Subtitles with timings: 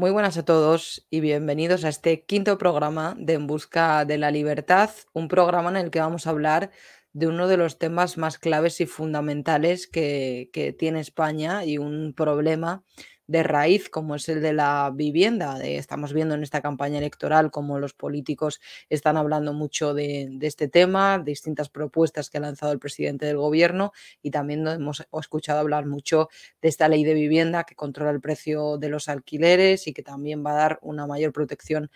[0.00, 4.30] Muy buenas a todos y bienvenidos a este quinto programa de En Busca de la
[4.30, 6.70] Libertad, un programa en el que vamos a hablar
[7.12, 12.14] de uno de los temas más claves y fundamentales que, que tiene España y un
[12.14, 12.82] problema
[13.30, 15.62] de raíz como es el de la vivienda.
[15.64, 20.66] Estamos viendo en esta campaña electoral cómo los políticos están hablando mucho de, de este
[20.66, 25.86] tema, distintas propuestas que ha lanzado el presidente del gobierno y también hemos escuchado hablar
[25.86, 26.28] mucho
[26.60, 30.44] de esta ley de vivienda que controla el precio de los alquileres y que también
[30.44, 31.88] va a dar una mayor protección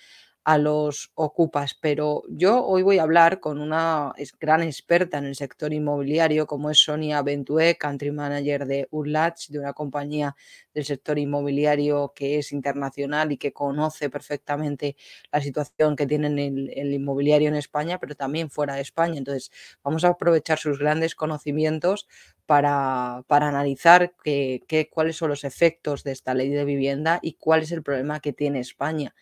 [0.44, 5.34] a los ocupas, pero yo hoy voy a hablar con una gran experta en el
[5.34, 10.36] sector inmobiliario como es Sonia Bentué, country manager de Urlach, de una compañía
[10.74, 14.96] del sector inmobiliario que es internacional y que conoce perfectamente
[15.32, 19.16] la situación que tiene el, el inmobiliario en España, pero también fuera de España.
[19.18, 19.50] Entonces,
[19.82, 22.06] vamos a aprovechar sus grandes conocimientos
[22.46, 27.62] para, para analizar qué, cuáles son los efectos de esta ley de vivienda y cuál
[27.62, 29.14] es el problema que tiene España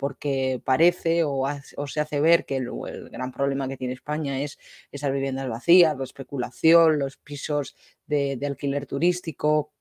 [0.00, 1.46] porque parece o,
[1.86, 2.70] se hace ver que el,
[3.10, 4.58] gran problema que tiene España es
[4.90, 9.74] esas viviendas vacías, la especulación, los pisos de alquiler turístico,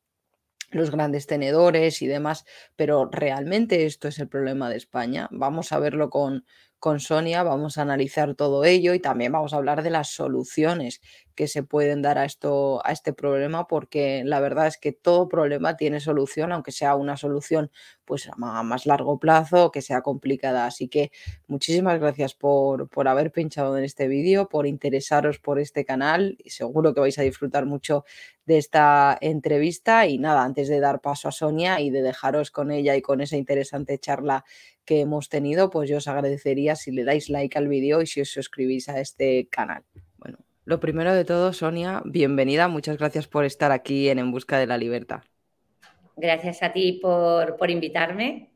[0.72, 2.44] los grandes tenedores y demás,
[2.75, 5.30] pero realmente esto es el problema de España.
[5.31, 6.45] Vamos a verlo con,
[6.80, 11.02] con Sonia, vamos a analizar todo ello y también vamos a hablar de las soluciones
[11.35, 15.30] que se pueden dar a esto a este problema porque la verdad es que todo
[15.30, 17.72] problema tiene solución, aunque sea una solución
[18.03, 20.66] pues a más largo plazo, que sea complicada.
[20.66, 21.11] Así que
[21.47, 26.50] muchísimas gracias por, por haber pinchado en este vídeo, por interesaros por este canal y
[26.50, 28.03] seguro que vais a disfrutar mucho
[28.45, 32.72] de esta entrevista y nada, antes de dar paso a Sonia y de dejaros con
[32.72, 34.44] ella y con esa interesante charla
[34.90, 38.22] que hemos tenido, pues yo os agradecería si le dais like al vídeo y si
[38.22, 39.84] os suscribís a este canal.
[40.18, 42.68] Bueno, lo primero de todo, Sonia, bienvenida.
[42.68, 45.22] Muchas gracias por estar aquí en En Busca de la Libertad.
[46.18, 48.50] Gracias a ti por, por invitarme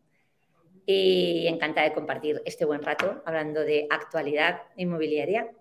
[0.88, 5.52] y encantada de compartir este buen rato hablando de actualidad inmobiliaria.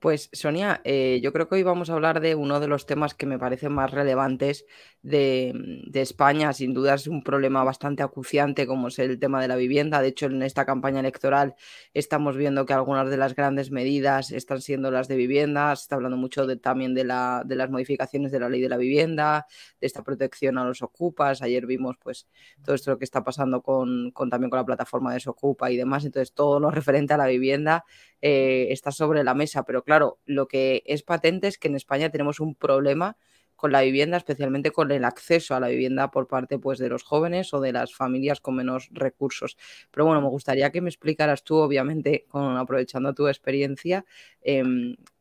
[0.00, 3.14] Pues Sonia, eh, yo creo que hoy vamos a hablar de uno de los temas
[3.14, 4.64] que me parecen más relevantes
[5.02, 6.52] de, mm, de, España.
[6.52, 10.00] Sin duda es un problema bastante acuciante como es el tema de la vivienda.
[10.00, 11.56] De hecho, en esta campaña electoral
[11.94, 15.74] estamos viendo que algunas de las grandes medidas están siendo las de vivienda.
[15.74, 19.46] Se está hablando mucho también de las modificaciones de la ley de la vivienda,
[19.80, 21.42] de esta protección a los ocupas.
[21.42, 22.28] Ayer vimos pues
[22.64, 26.04] todo esto que está pasando con, con también con la plataforma de Socupa y demás.
[26.04, 27.84] Entonces, todo lo referente a la vivienda
[28.22, 29.64] eh, está sobre la mesa.
[29.64, 33.16] Pero claro, lo que es patente es que en España tenemos un problema
[33.56, 37.02] con la vivienda, especialmente con el acceso a la vivienda por parte pues, de los
[37.02, 39.56] jóvenes o de las familias con menos recursos.
[39.90, 44.04] Pero bueno, me gustaría que me explicaras tú, obviamente, con, aprovechando tu experiencia,
[44.42, 44.62] eh,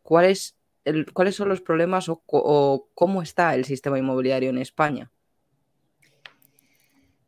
[0.04, 0.58] ¿cuál es
[0.88, 5.12] el, cuáles son los problemas o, cómo está el sistema inmobiliario en España.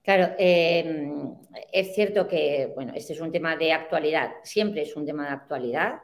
[0.03, 1.07] Claro, eh,
[1.71, 5.33] es cierto que bueno, este es un tema de actualidad, siempre es un tema de
[5.33, 5.99] actualidad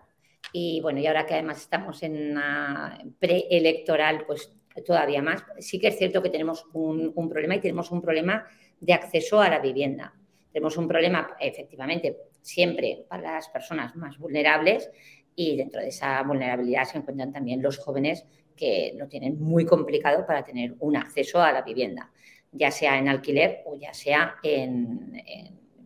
[0.51, 4.53] y bueno, y ahora que además estamos en una preelectoral, pues
[4.85, 5.44] todavía más.
[5.59, 8.45] Sí que es cierto que tenemos un, un, problema y tenemos un problema
[8.79, 10.13] de acceso a la vivienda.
[10.51, 14.89] Tenemos un problema, efectivamente, siempre para las personas más vulnerables
[15.35, 18.25] y dentro de esa vulnerabilidad se encuentran también los jóvenes
[18.56, 22.12] que lo tienen muy complicado para tener un acceso a la vivienda
[22.56, 24.36] ya sea en alquiler o ya sea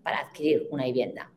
[0.03, 1.31] para adquirir una vivienda.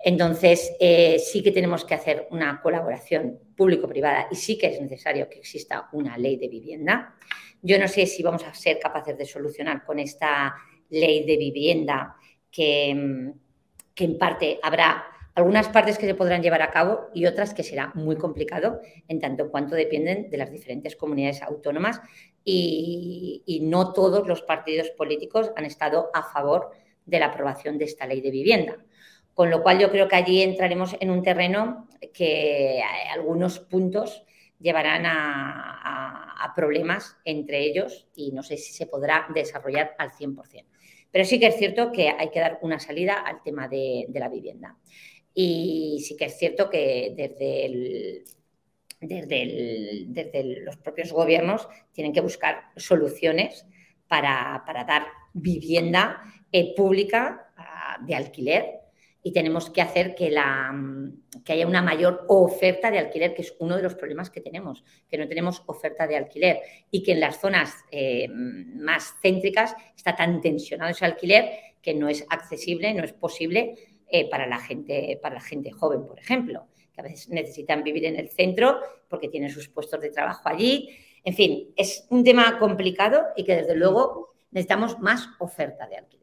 [0.00, 5.28] Entonces, eh, sí que tenemos que hacer una colaboración público-privada y sí que es necesario
[5.28, 7.16] que exista una ley de vivienda.
[7.62, 10.54] Yo no sé si vamos a ser capaces de solucionar con esta
[10.90, 12.14] ley de vivienda
[12.50, 13.32] que,
[13.94, 15.04] que en parte habrá
[15.38, 19.20] algunas partes que se podrán llevar a cabo y otras que será muy complicado en
[19.20, 22.00] tanto cuanto dependen de las diferentes comunidades autónomas
[22.44, 26.72] y, no todos los partidos políticos han estado a favor
[27.06, 28.78] de la aprobación de esta ley de vivienda.
[29.32, 32.82] Con lo cual yo creo que allí entraremos en un terreno que
[33.12, 34.24] algunos puntos
[34.58, 40.64] llevarán a, problemas entre ellos y no sé si se podrá desarrollar al 100%.
[41.12, 44.28] Pero sí que es cierto que hay que dar una salida al tema de la
[44.28, 44.76] vivienda.
[45.40, 48.24] Y sí que es cierto que desde,
[49.00, 53.64] desde, desde los propios gobiernos tienen que buscar soluciones
[54.08, 56.20] para, para dar vivienda
[56.50, 58.80] eh, pública uh, de alquiler.
[59.22, 60.74] Y tenemos que hacer que, la,
[61.44, 64.82] que haya una mayor oferta de alquiler, que es uno de los problemas que tenemos,
[65.08, 66.58] que no tenemos oferta de alquiler.
[66.90, 71.48] Y que en las zonas eh, más céntricas está tan tensionado ese alquiler
[71.80, 76.06] que no es accesible, no es posible eh, para, la gente, para la gente joven,
[76.06, 80.10] por ejemplo, que a veces necesitan vivir en el centro porque tienen sus puestos de
[80.10, 80.88] trabajo allí.
[81.24, 86.18] En fin, es un tema complicado y que desde luego necesitamos más oferta de alquiler.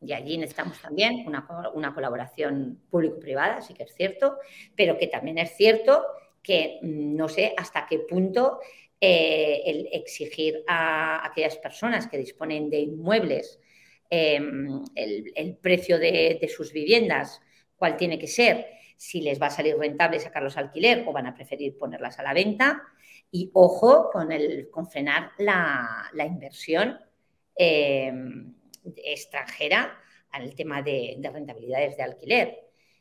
[0.00, 4.38] y allí necesitamos también una, una colaboración público-privada, sí que es cierto,
[4.76, 6.04] pero que también es cierto
[6.42, 8.60] que mm, no sé hasta qué punto
[9.00, 13.58] eh, el exigir a aquellas personas que disponen de inmuebles
[14.10, 17.40] em, el, precio de, sus viviendas,
[17.76, 18.66] cuál tiene que ser,
[18.96, 22.22] si les va a salir rentable sacarlos al alquiler o van a preferir ponerlas a
[22.22, 22.82] la venta.
[23.30, 26.98] Y ojo con, el, frenar la, inversión
[27.56, 28.54] em,
[28.96, 29.98] extranjera
[30.30, 32.58] al tema de, de rentabilidades de alquiler.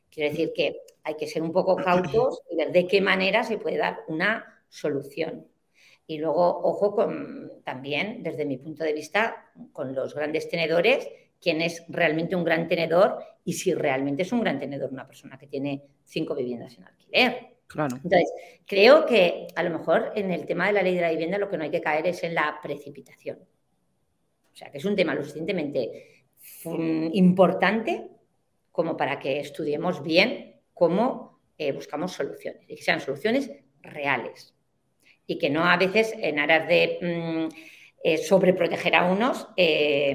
[0.10, 3.58] Quiero decir que hay que ser un poco cautos y ver de qué manera se
[3.58, 5.48] puede dar una solución.
[6.06, 11.08] Y luego, ojo con, también, desde mi punto de vista, con los grandes tenedores,
[11.42, 15.38] quién es realmente un gran tenedor y si realmente es un gran tenedor una persona
[15.38, 17.48] que tiene cinco viviendas en alquiler.
[17.68, 17.96] Claro.
[17.96, 18.32] Entonces,
[18.66, 21.50] creo que a lo mejor en el tema de la ley de la vivienda lo
[21.50, 23.40] que no hay que caer es en la precipitación.
[23.40, 26.26] O sea, que es un tema lo suficientemente
[26.66, 28.10] mm, importante
[28.72, 33.50] como para que estudiemos bien cómo eh, buscamos soluciones y que sean soluciones
[33.82, 34.53] reales
[35.28, 37.56] y que no a veces en aras de mm,
[38.04, 40.14] eh, sobreproteger a unos eh,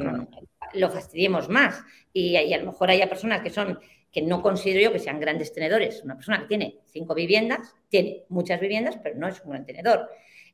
[0.74, 1.82] lo fastidiemos más
[2.12, 3.78] y, a lo mejor haya personas que son
[4.10, 6.02] que no considero yo que sean grandes tenedores.
[6.02, 10.08] Una persona que tiene cinco viviendas, tiene muchas viviendas, pero no es un gran tenedor.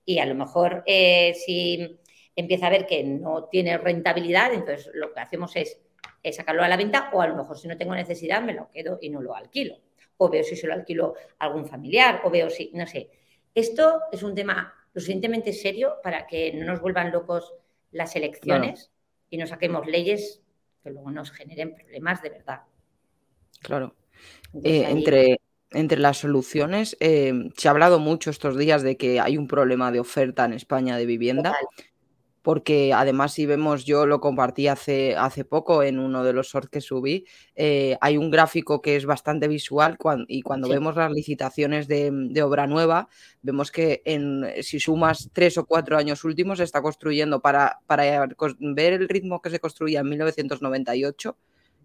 [0.05, 1.97] Y a lo mejor si
[2.35, 5.79] empieza a ver que no tiene rentabilidad, entonces lo que hacemos es
[6.33, 8.99] sacarlo a la venta o a lo mejor si no tengo necesidad me lo quedo
[9.01, 9.77] y no lo alquilo.
[10.17, 13.09] O veo si se lo alquilo a algún familiar o veo si, no sé.
[13.55, 17.55] Esto es un tema lo suficientemente serio para que no nos vuelvan locos
[17.91, 18.91] las elecciones
[19.31, 20.43] y no saquemos leyes
[20.83, 22.61] que luego nos generen problemas de verdad.
[23.61, 23.95] Claro.
[24.63, 25.41] Eh, entre,
[25.71, 29.91] entre las soluciones, eh, se ha hablado mucho estos días de que hay un problema
[29.91, 31.57] de oferta en España de vivienda
[32.45, 36.69] porque además si vemos, yo lo compartí hace, hace poco en uno de los shorts
[36.69, 37.25] que subí,
[37.57, 39.97] eh, hay un gráfico que es bastante visual
[40.29, 43.09] y cuando vemos las licitaciones de, obra nueva,
[43.41, 48.29] vemos que en, si sumas tres o cuatro años últimos se está construyendo para, para
[48.59, 51.39] ver el ritmo que se construía en 1998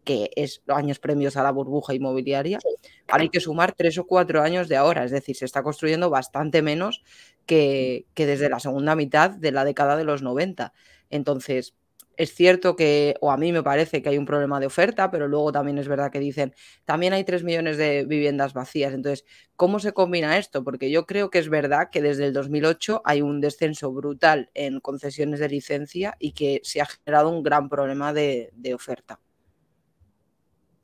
[0.03, 2.59] que es los años premios a la burbuja inmobiliaria,
[3.07, 6.61] hay que sumar tres o cuatro años de ahora, es decir, se está construyendo bastante
[6.61, 7.03] menos
[7.49, 10.71] que, desde la segunda mitad de la década de los 90.
[11.09, 11.73] Entonces,
[12.15, 15.27] es cierto que, o a mí me parece que hay un problema de oferta, pero
[15.27, 16.53] luego también es verdad que dicen,
[16.85, 18.93] también hay tres millones de viviendas vacías.
[18.93, 19.25] Entonces,
[19.55, 20.63] ¿cómo se combina esto?
[20.63, 24.79] Porque yo creo que es verdad que desde el 2008 hay un descenso brutal en
[24.79, 29.19] concesiones de licencia y que se ha generado un gran problema de oferta.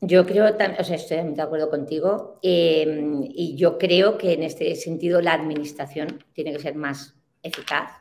[0.08, 4.76] Yo creo, o sea, estoy de acuerdo contigo, em, y yo creo que en este
[4.76, 7.92] sentido la administración tiene que ser más eficaz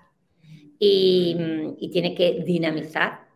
[0.79, 1.37] y,
[1.91, 3.27] tiene que dinamizar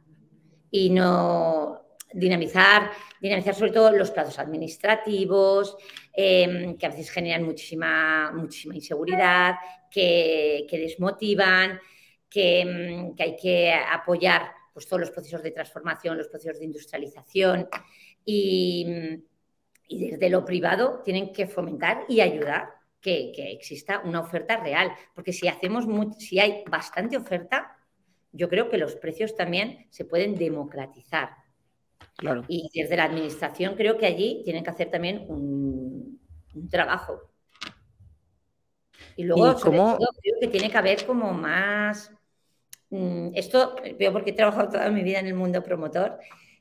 [0.71, 2.91] y no dinamizar,
[3.23, 5.77] dinamizar sobre todo los plazos administrativos,
[6.13, 9.55] em, que a veces generan muchísima, muchísima inseguridad,
[9.91, 11.81] que, desmotivan,
[12.29, 16.67] que, em, que, hay que apoyar pues, todos los procesos de transformación, los procesos de
[16.67, 17.69] industrialización.
[18.31, 18.85] Y,
[19.89, 25.49] desde lo privado tienen que fomentar y ayudar que, exista una oferta real, porque si
[25.49, 25.87] hacemos
[26.19, 27.75] si hay bastante oferta,
[28.31, 31.31] yo creo que los precios también se pueden democratizar.
[32.17, 32.45] Claro.
[32.49, 36.21] Y desde la administración creo que allí tienen que hacer también un,
[36.71, 37.33] trabajo.
[39.17, 39.99] Y luego, creo
[40.39, 42.13] que tiene que haber como más.
[42.91, 46.19] Mm, esto veo porque he trabajado toda mi vida en el mundo promotor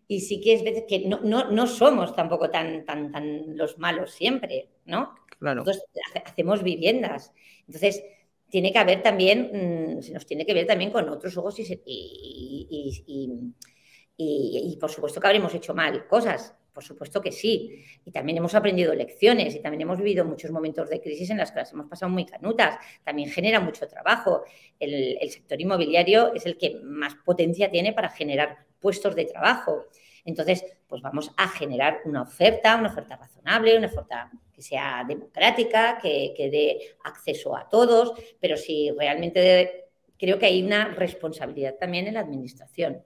[0.07, 3.77] y sí que es veces que no, no, no, somos tampoco tan, tan, tan los
[3.77, 5.15] malos siempre, ¿no?
[5.39, 5.63] Claro.
[5.63, 5.85] Nosotros
[6.25, 7.33] hacemos viviendas.
[7.67, 8.03] Entonces,
[8.49, 11.63] tiene que haber también, mm, se nos tiene que ver también con otros ojos y,
[11.85, 17.83] y, y, y, por supuesto que habremos hecho mal cosas, por supuesto que sí.
[18.05, 21.51] Y también hemos aprendido lecciones y también hemos vivido muchos momentos de crisis en las
[21.51, 22.77] que las hemos pasado muy canutas.
[23.03, 24.43] También genera mucho trabajo.
[24.79, 29.86] El, el sector inmobiliario es el que más potencia tiene para generar puestos de trabajo.
[30.25, 36.00] Entonces, pues vamos a generar una oferta, una oferta razonable, una oferta que sea democrática,
[36.01, 39.86] que, dé acceso a todos, pero si realmente
[40.17, 43.03] creo que hay una responsabilidad también en la administración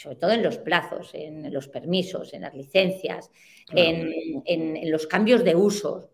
[0.00, 3.30] sobre todo en los plazos, en los permisos, en las licencias,
[3.70, 6.10] en, los cambios de uso,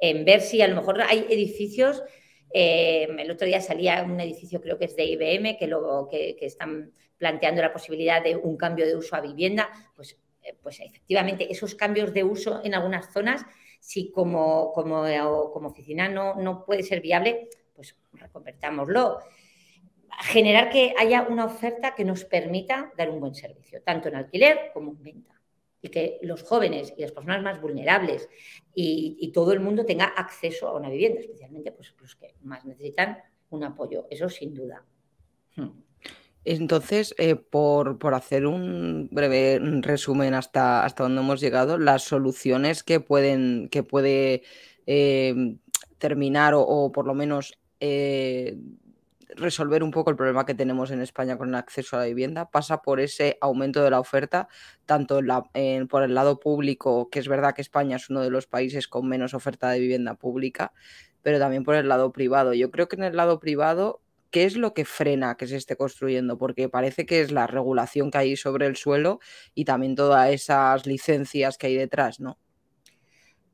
[0.00, 2.02] en ver si a lo mejor hay edificios
[2.52, 6.36] eh, el otro día salía un edificio, creo que es de IBM, que, luego, que,
[6.40, 9.70] están planteando la posibilidad de un cambio de uso a vivienda.
[9.94, 13.44] Pues, eh, pues efectivamente, esos cambios de uso en algunas zonas,
[13.78, 15.04] si como, como,
[15.52, 19.18] como oficina no, no puede ser viable, pues reconvertámoslo.
[20.22, 24.70] generar que haya una oferta que nos permita dar un buen servicio, tanto en alquiler
[24.74, 25.39] como en venta.
[25.82, 28.28] Y que los jóvenes y las personas más vulnerables
[28.74, 33.18] y, todo el mundo tenga acceso a una vivienda, especialmente pues, los que más necesitan
[33.50, 34.84] un apoyo, eso sin duda.
[35.56, 35.70] Hmm.
[36.44, 43.00] Entonces, eh, por, hacer un breve resumen hasta, hasta donde hemos llegado, las soluciones que
[43.00, 44.42] pueden, que puede
[44.86, 45.56] eh,
[45.98, 48.56] terminar o, por lo menos eh,
[49.36, 52.50] resolver un poco el problema que tenemos en España con el acceso a la vivienda
[52.50, 54.48] pasa por ese aumento de la oferta,
[54.86, 55.20] tanto
[55.88, 59.08] por el lado público, que es verdad que España es uno de los países con
[59.08, 60.72] menos oferta de vivienda pública,
[61.22, 62.54] pero también por el lado privado.
[62.54, 65.76] Yo creo que en el lado privado, ¿qué es lo que frena que se esté
[65.76, 66.38] construyendo?
[66.38, 69.20] Porque parece que es la regulación que hay sobre el suelo
[69.54, 72.38] y también todas esas licencias que hay detrás, ¿no?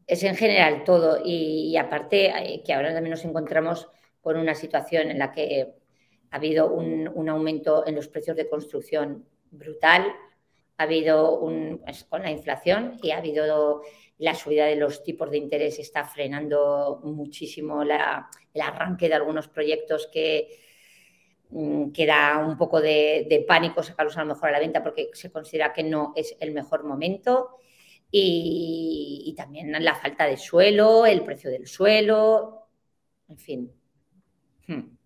[0.07, 3.89] Es en general todo y aparte eh, que ahora también nos encontramos
[4.27, 5.73] con una situación en la que
[6.33, 10.05] ha habido un, aumento en los precios de construcción brutal,
[10.79, 13.83] ha habido un, pues, con la inflación y ha habido
[14.19, 17.93] la subida de los tipos de interés, está frenando muchísimo el
[18.61, 20.49] arranque de algunos proyectos que,
[21.51, 25.11] mm, que da un poco de, pánico sacarlos a lo mejor a la venta porque
[25.13, 27.61] se considera que no es el mejor momento.
[28.11, 32.67] Y, y también la falta de suelo, el precio del suelo,
[33.29, 33.73] en fin,
[34.67, 34.97] Hmm.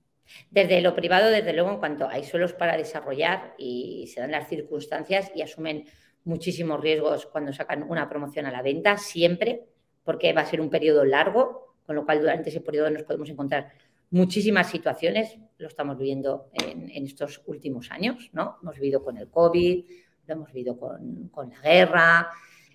[0.50, 4.49] Desde lo privado, desde luego, en cuanto hay suelos para desarrollar y se dan las
[4.49, 5.87] circunstancias y asumen
[6.25, 9.67] muchísimos riesgos cuando sacan una promoción a la venta, siempre,
[10.05, 13.29] porque va a ser un periodo largo, con lo cual durante ese periodo nos podemos
[13.31, 13.73] encontrar
[14.11, 18.59] muchísimas situaciones, lo estamos viviendo en, estos últimos años, ¿no?
[18.62, 19.85] Hemos vivido con el COVID,
[20.26, 22.29] lo hemos vivido con, la guerra,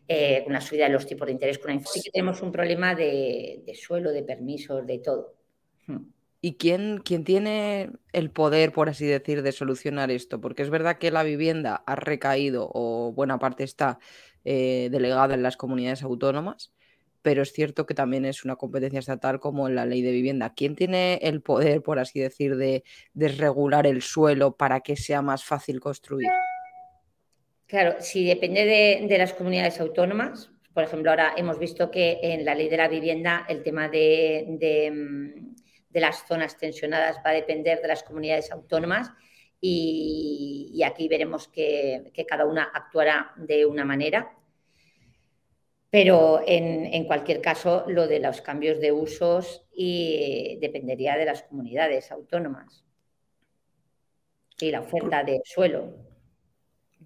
[0.07, 2.03] eh, con la subida de los tipos de interés, con la inflación.
[2.03, 5.35] que tenemos un problema de, suelo, de permisos, de todo.
[5.87, 6.14] Hmm.
[6.45, 10.39] ¿Y quién, quién, tiene el poder, por así decir, de solucionar esto?
[10.39, 13.97] Porque es verdad que la vivienda ha recaído o buena parte está
[14.43, 16.71] eh, delegada en las comunidades autónomas,
[17.23, 20.53] pero es cierto que también es una competencia estatal como en la ley de vivienda.
[20.55, 22.83] ¿Quién tiene el poder, por así decir, de
[23.15, 26.29] desregular el suelo para que sea más fácil construir?
[27.65, 32.53] Claro, si depende de, las comunidades autónomas, por ejemplo, ahora hemos visto que en la
[32.53, 35.55] ley de la vivienda el tema de mm,
[35.95, 39.13] de las zonas tensionadas va a depender de las comunidades autónomas
[39.61, 44.35] y, aquí veremos que, cada una actuará de una manera.
[45.89, 52.11] Pero en, cualquier caso, lo de los cambios de usos y dependería de las comunidades
[52.11, 52.83] autónomas
[54.59, 55.95] y la oferta de suelo.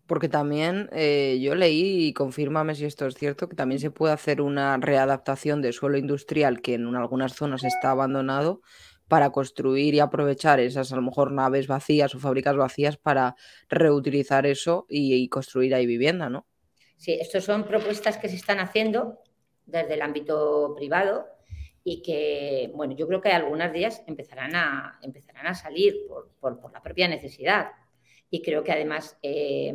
[0.10, 4.12] Porque también eh, yo leí, y confírmame si esto es cierto, que también se puede
[4.12, 8.62] hacer una readaptación de suelo industrial que en algunas zonas está abandonado
[9.08, 13.36] para construir y aprovechar esas a lo mejor naves vacías o fábricas vacías para
[13.70, 16.48] reutilizar eso y, construir ahí vivienda, ¿no?
[16.98, 19.20] Sí, estas son propuestas que se están haciendo
[19.68, 21.28] desde el ámbito privado
[21.84, 26.08] y que, bueno, yo creo que algunas ellas empezarán a, empezarán a salir
[26.39, 27.68] por, la propia necesidad.
[28.29, 29.74] Y creo que además eh,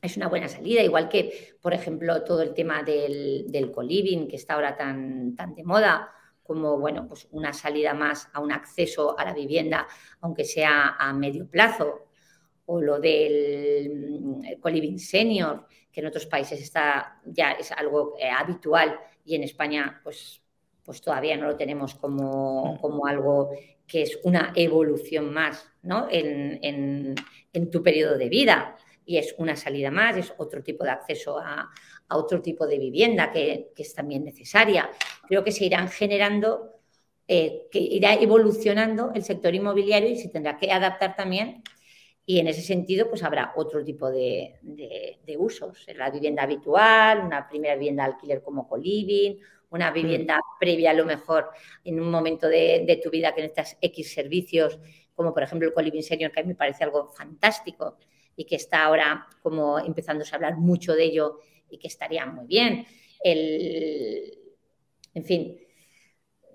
[0.00, 4.36] es una buena salida, igual que, por ejemplo, todo el tema del, del co-living, que
[4.36, 9.18] está ahora tan, tan de moda, como bueno, pues una salida más a un acceso
[9.18, 9.86] a la vivienda,
[10.20, 12.08] aunque sea a medio plazo,
[12.64, 18.30] o lo del mm, co-living senior, que en otros países está ya es algo eh,
[18.30, 20.42] habitual y en España pues,
[20.88, 23.50] pues todavía no lo tenemos como, como algo
[23.86, 26.08] que es una evolución más ¿no?
[26.10, 27.14] en,
[27.52, 28.74] en tu periodo de vida
[29.08, 31.70] y es una salida más, es otro tipo de acceso a,
[32.10, 34.90] otro tipo de vivienda que, es también necesaria.
[35.26, 36.80] Creo que se irán generando,
[37.26, 41.62] eh, que irá evolucionando el sector inmobiliario y se tendrá que adaptar también.
[42.26, 44.58] Y en ese sentido, pues habrá otro tipo de,
[45.38, 45.86] usos.
[45.96, 49.38] La vivienda habitual, una primera vivienda de alquiler como coliving,
[49.70, 49.94] una mm.
[49.94, 51.50] vivienda previa a lo mejor
[51.84, 54.78] en un momento de, tu vida que necesitas X servicios,
[55.14, 57.98] como por ejemplo el coliving senior, que a mí me parece algo fantástico
[58.36, 62.46] y que está ahora como empezándose a hablar mucho de ello y que estaría muy
[62.46, 62.86] bien.
[63.20, 64.38] El,
[65.14, 65.58] en fin,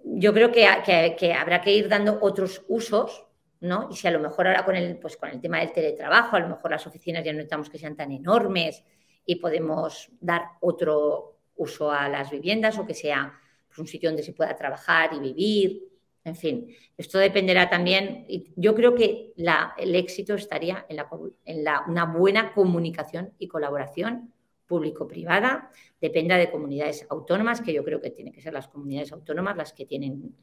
[0.04, 3.26] yo creo que, habrá que ir dando otros usos,
[3.60, 3.90] ¿no?
[3.92, 6.40] Y si a lo mejor ahora con el, pues con el tema del teletrabajo, a
[6.40, 8.84] lo mejor las oficinas ya no necesitamos que sean tan enormes
[9.26, 14.24] y podemos dar otro uso a las viviendas o que sea pues, un sitio donde
[14.24, 15.84] se pueda trabajar y vivir.
[16.26, 16.68] En fin,
[16.98, 19.34] esto dependerá también, yo creo que
[19.78, 24.32] el éxito estaría en, una buena comunicación y colaboración
[24.66, 25.70] público-privada,
[26.00, 29.74] dependa de comunidades autónomas, que yo creo que tienen que ser las comunidades autónomas las
[29.74, 30.34] que tienen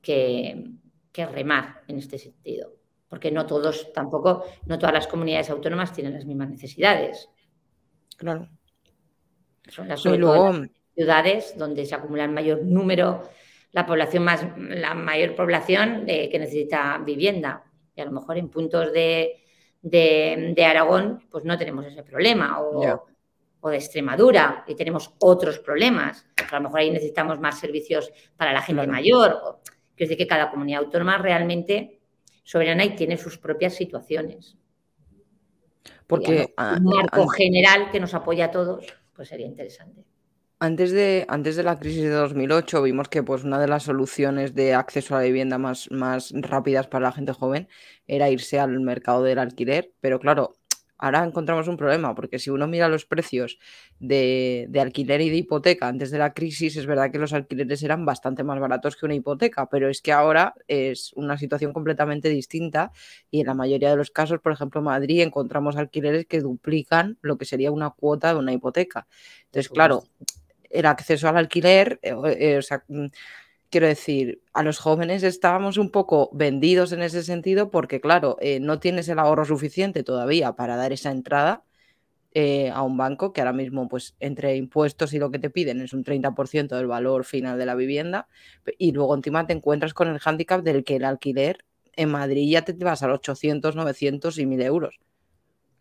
[0.00, 0.70] que,
[1.12, 2.74] remar en este sentido.
[3.08, 7.30] porque no todos tampoco, no todas las comunidades autónomas tienen las mismas necesidades.
[8.16, 8.48] Claro.
[9.68, 13.22] Son las ciudades donde se acumula el mayor número,
[13.72, 17.64] la población más, la mayor población que necesita vivienda.
[17.94, 19.42] Y a lo mejor en puntos de,
[19.82, 22.60] de, Aragón, pues no tenemos ese problema.
[22.60, 23.04] O,
[23.60, 26.26] o, de Extremadura y tenemos otros problemas.
[26.50, 29.60] A lo mejor ahí necesitamos más servicios para la gente mayor.
[29.96, 32.00] Quiero decir que cada comunidad autónoma realmente
[32.44, 34.56] soberana y tiene sus propias situaciones.
[36.06, 40.04] Porque un marco general que nos apoya a todos, pues sería interesante.
[40.58, 44.54] Antes de, antes de la crisis de 2008 vimos que pues, una de las soluciones
[44.54, 47.68] de acceso a la vivienda más, más rápidas para la gente joven
[48.06, 50.55] era irse al mercado del alquiler, pero claro,
[50.98, 53.58] ahora encontramos un problema, porque si uno mira los precios
[54.00, 58.04] de, alquiler y de hipoteca antes de la crisis, es verdad que los alquileres eran
[58.04, 62.92] bastante más baratos que una hipoteca, pero es que ahora es una situación completamente distinta
[63.30, 67.18] y en la mayoría de los casos, por ejemplo, en Madrid encontramos alquileres que duplican
[67.20, 69.06] lo que sería una cuota de una hipoteca.
[69.46, 70.04] Entonces, claro,
[70.70, 73.06] el acceso al alquiler, eh, eh, o sea, mm,
[73.76, 78.58] quiero decir, a los jóvenes estábamos un poco vendidos en ese sentido porque, claro, eh,
[78.58, 81.62] no tienes el ahorro suficiente todavía para dar esa entrada
[82.32, 85.82] eh, a un banco que ahora mismo, pues, entre impuestos y lo que te piden
[85.82, 88.28] es un 30% del valor final de la vivienda
[88.78, 91.62] y luego encima te encuentras con el hándicap del que el alquiler
[91.96, 94.98] en Madrid ya te vas a los 800, 900 y 1000 euros.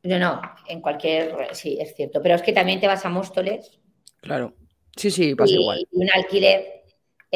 [0.04, 3.80] No, no, en cualquier, sí, es cierto, pero es que también te vas a Móstoles.
[4.20, 4.54] Claro,
[4.98, 5.88] sí, sí, pasa igual.
[5.94, 6.75] un alquiler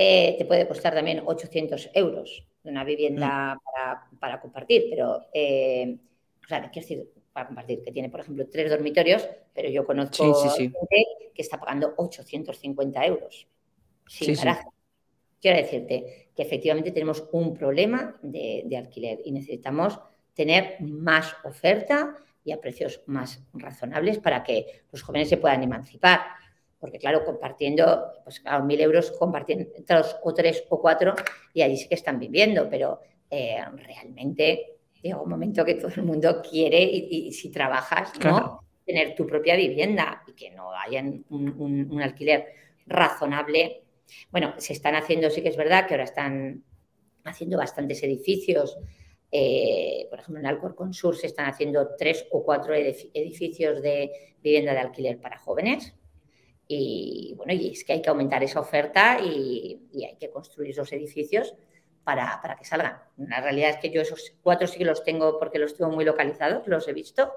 [0.02, 4.18] eh, te puede costar también 800 euros una vivienda mm.
[4.18, 5.98] para, compartir, pero, eh,
[6.42, 10.34] o sea, quiero decir, para compartir, que tiene, por ejemplo, tres dormitorios, pero yo conozco
[10.56, 13.48] gente que está pagando 850 euros
[14.08, 14.68] sin garaje.
[15.42, 20.00] Quiero decirte que efectivamente tenemos un problema de, de alquiler y necesitamos
[20.34, 26.22] tener más oferta y a precios más razonables para que los jóvenes se puedan emancipar
[26.80, 31.14] porque claro, compartiendo, pues claro, mil euros compartiendo dos o tres o cuatro
[31.54, 36.04] y allí sí que están viviendo, pero eh, realmente llega un momento que todo el
[36.04, 38.62] mundo quiere y, si trabajas, ¿no?
[38.86, 42.48] Tener tu propia vivienda y que no haya un, alquiler
[42.88, 43.84] razonable.
[44.32, 46.64] Bueno, se están haciendo, sí que es verdad que ahora están
[47.26, 48.78] haciendo bastantes edificios.
[49.32, 54.12] Eh, por ejemplo, en Alcorcón Sur se están haciendo tres o cuatro edificios de
[54.42, 55.94] vivienda de alquiler para jóvenes
[56.72, 60.94] y bueno, y es que hay que aumentar esa oferta y, hay que construir esos
[60.94, 61.56] edificios
[62.04, 63.00] para, que salgan.
[63.18, 66.06] La realidad es que yo esos cuatro sí que los tengo porque los tengo muy
[66.06, 67.34] localizados, los he visto.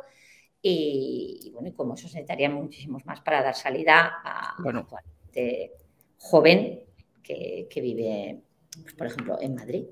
[0.60, 4.86] Y, bueno, y como eso se necesitarían muchísimos más para dar salida a bueno.
[5.24, 5.72] gente
[6.18, 6.84] joven
[7.22, 8.38] que, vive,
[8.82, 9.86] pues, por ejemplo, en Madrid.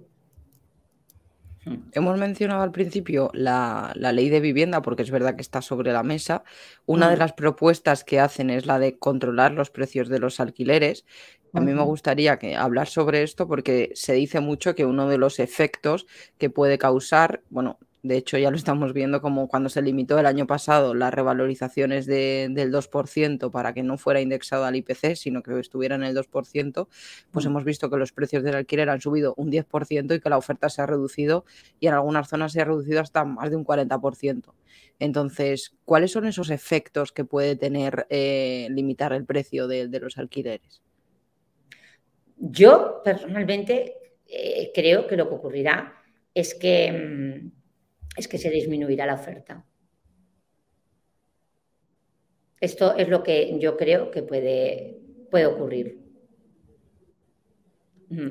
[1.64, 1.76] Hmm.
[1.92, 6.02] Hemos mencionado al principio la, ley de vivienda porque es verdad que está sobre la
[6.02, 6.42] mesa.
[6.86, 7.18] Una de hmm.
[7.18, 11.04] las propuestas que hacen es la de controlar los precios de los alquileres.
[11.52, 15.18] A mí me gustaría que, hablar sobre esto porque se dice mucho que uno de
[15.18, 16.06] los efectos
[16.38, 20.24] que puede causar, bueno, de hecho, ya lo estamos viendo como cuando se limitó el
[20.24, 25.58] año pasado las revalorizaciones del 2% para que no fuera indexado al IPC, sino que
[25.60, 26.88] estuviera en el 2%,
[27.30, 27.48] pues mm.
[27.48, 30.70] hemos visto que los precios del alquiler han subido un 10% y que la oferta
[30.70, 31.44] se ha reducido
[31.78, 34.54] y en algunas zonas se ha reducido hasta más de un 40%.
[34.98, 40.80] Entonces, ¿cuáles son esos efectos que puede tener eh, limitar el precio de, los alquileres?
[42.38, 43.94] Yo personalmente
[44.26, 45.94] eh, creo que lo que ocurrirá
[46.34, 47.59] es que mm,
[48.16, 49.64] es que se disminuirá la oferta.
[52.60, 55.98] Esto es lo que yo creo que puede, puede ocurrir.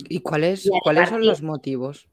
[0.10, 2.10] ¿Y cuáles, cuáles son los motivos?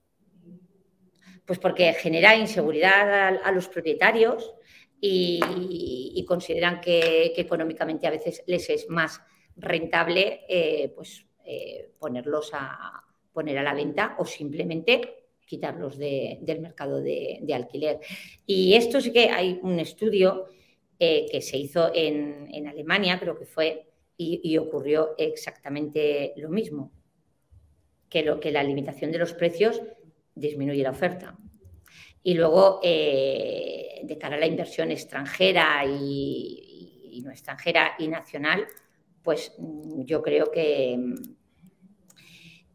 [1.44, 4.54] Pues porque genera inseguridad a, los propietarios
[5.00, 9.20] y, consideran que, económicamente a veces les es más
[9.56, 17.00] rentable eh, pues, eh, ponerlos a poner a la venta o simplemente quitarlos del mercado
[17.00, 18.00] de, alquiler.
[18.44, 20.46] Y esto sí que hay un estudio
[20.98, 23.86] eh, que se hizo en, Alemania, creo que fue,
[24.18, 26.90] y, ocurrió exactamente lo mismo,
[28.08, 29.80] que, lo, que la limitación de los precios
[30.34, 31.38] disminuye la oferta.
[32.22, 38.66] Y luego, eh, de cara a la inversión extranjera y, no extranjera y nacional,
[39.22, 40.98] pues mm, yo creo que,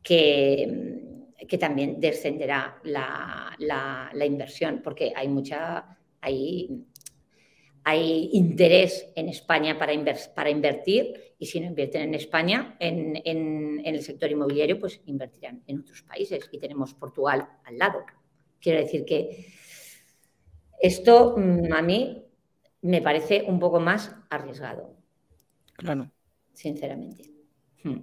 [0.01, 1.10] que
[1.47, 6.85] que también descenderá la, inversión, porque hay mucha, hay,
[7.83, 9.93] hay interés en España para,
[10.35, 15.63] para invertir y si no invierten en España, en, en, el sector inmobiliario, pues invertirán
[15.65, 18.05] en otros países y tenemos Portugal al lado.
[18.59, 19.47] Quiero decir que
[20.79, 22.23] esto mm, a mí
[22.81, 24.95] me parece un poco más arriesgado.
[25.77, 26.11] Claro.
[26.53, 27.23] Sinceramente.
[27.83, 28.01] Hmm.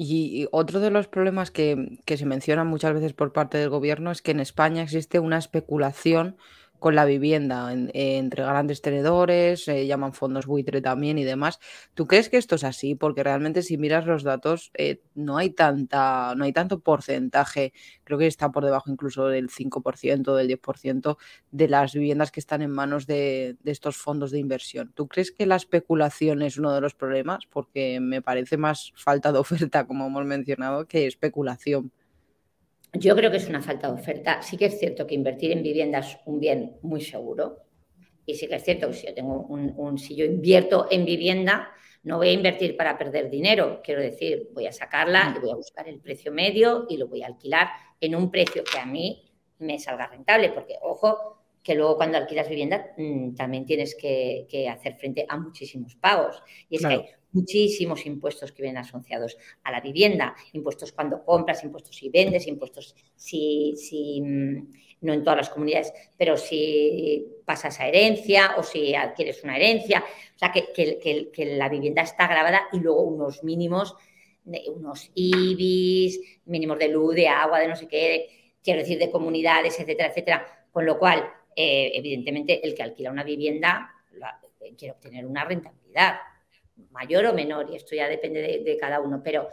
[0.00, 4.12] Y, otro de los problemas que, que se mencionan muchas veces por parte del gobierno
[4.12, 6.36] es que en España existe una especulación
[6.78, 11.58] con la vivienda entre grandes tenedores, se llaman fondos buitre también y demás.
[11.94, 12.94] ¿Tú crees que esto es así?
[12.94, 17.72] Porque realmente si miras los datos eh, no hay tanta, no hay tanto porcentaje,
[18.04, 21.16] creo que está por debajo incluso del 5%, del 10%
[21.50, 24.92] de las viviendas que están en manos de, de estos fondos de inversión.
[24.94, 27.46] ¿Tú crees que la especulación es uno de los problemas?
[27.46, 31.92] Porque me parece más falta de oferta, como hemos mencionado, que especulación.
[32.94, 34.42] Yo creo que es una falta de oferta.
[34.42, 37.58] Sí que es cierto que invertir en vivienda es un bien muy seguro.
[38.24, 41.70] Y sí que es cierto que si yo tengo un, si yo invierto en vivienda,
[42.02, 43.80] no voy a invertir para perder dinero.
[43.82, 47.22] Quiero decir, voy a sacarla y voy a buscar el precio medio y lo voy
[47.22, 47.68] a alquilar
[48.00, 50.50] en un precio que a mí me salga rentable.
[50.50, 55.94] Porque, ojo, que luego cuando alquilas vivienda mm, también tienes que, hacer frente a muchísimos
[55.96, 56.42] pagos.
[56.68, 61.64] Y es que hay muchísimos impuestos que vienen asociados a la vivienda, impuestos cuando compras,
[61.64, 64.68] impuestos si vendes, impuestos si, si mm,
[65.00, 70.04] no en todas las comunidades, pero si pasas a herencia o si adquieres una herencia,
[70.34, 73.94] o sea, que, la vivienda está grabada y luego unos mínimos,
[74.74, 79.78] unos IBIs, mínimos de luz, de agua, de no sé qué, quiero decir, de comunidades,
[79.78, 83.90] etcétera, etcétera, con lo cual, eh, evidentemente, el que alquila una vivienda
[84.60, 86.16] eh, quiere obtener una rentabilidad
[86.90, 89.48] mayor o menor, y esto ya depende de, cada uno, pero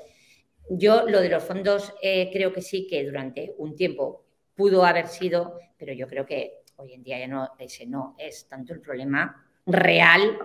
[0.69, 5.07] yo lo de los fondos eh, creo que sí que durante un tiempo pudo haber
[5.07, 8.81] sido, pero yo creo que hoy en día ya no, ese no es tanto el
[8.81, 10.39] problema real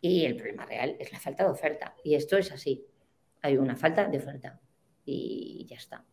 [0.00, 1.94] y el problema real es la falta de oferta.
[2.04, 2.86] Y esto es así.
[3.42, 4.60] Hay una falta de oferta
[5.04, 6.04] y ya está.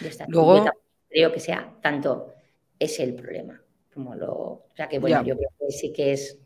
[0.00, 0.26] Ya está.
[0.28, 0.64] Luego...
[1.08, 2.34] creo que sea tanto
[2.78, 3.60] ese el problema
[3.92, 4.32] como lo...
[4.32, 6.40] O sea que bueno, yo creo que sí que es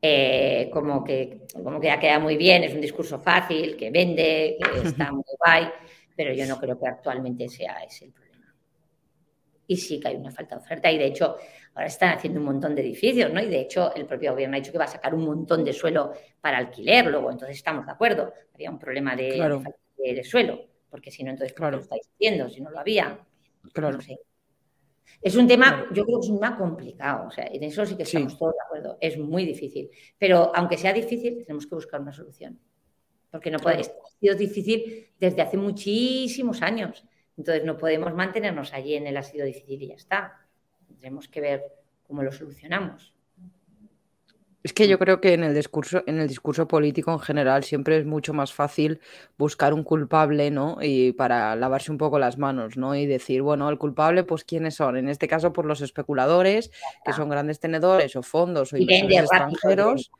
[0.00, 4.56] eh, como, que, como que ya queda muy bien, es un discurso fácil, que vende,
[4.60, 5.68] que está muy guay,
[6.14, 8.54] pero yo no creo que actualmente sea ese el problema.
[9.66, 11.36] Y sí que hay una falta de oferta y de hecho
[11.74, 13.40] ahora están haciendo un montón de edificios, ¿no?
[13.40, 15.72] Y de hecho el propio gobierno ha dicho que va a sacar un montón de
[15.72, 18.32] suelo para alquiler luego, entonces estamos de acuerdo.
[18.54, 22.48] Había un problema de, de, suelo, porque si no, entonces, ¿por lo estáis diciendo?
[22.48, 23.18] Si no lo había.
[23.72, 23.98] Claro.
[25.20, 27.96] Es un tema, yo creo que es un tema complicado, o sea, en eso sí
[27.96, 32.00] que estamos todos de acuerdo, es muy difícil, pero aunque sea difícil, tenemos que buscar
[32.00, 32.58] una solución,
[33.30, 37.04] porque no puede, ha sido difícil desde hace muchísimos años,
[37.36, 40.46] entonces no podemos mantenernos allí en el ha sido difícil y ya está,
[40.86, 41.62] tendremos que ver
[42.06, 43.15] cómo lo solucionamos.
[44.66, 47.98] Es que yo creo que en el discurso, en el discurso político en general siempre
[47.98, 48.98] es mucho más fácil
[49.38, 50.78] buscar un culpable, ¿no?
[50.82, 52.96] Y para lavarse un poco las manos, ¿no?
[52.96, 54.96] Y decir, bueno, el culpable, pues quiénes son.
[54.96, 56.72] En este caso, por los especuladores,
[57.04, 60.10] que son grandes tenedores o fondos o inversores extranjeros.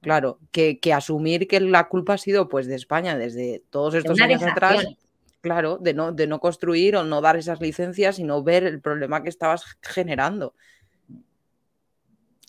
[0.00, 4.44] Claro, que, asumir que la culpa ha sido pues de España desde todos estos años
[4.44, 4.86] atrás.
[5.40, 8.80] Claro, de no, de no construir o no dar esas licencias y no ver el
[8.80, 10.54] problema que estabas generando.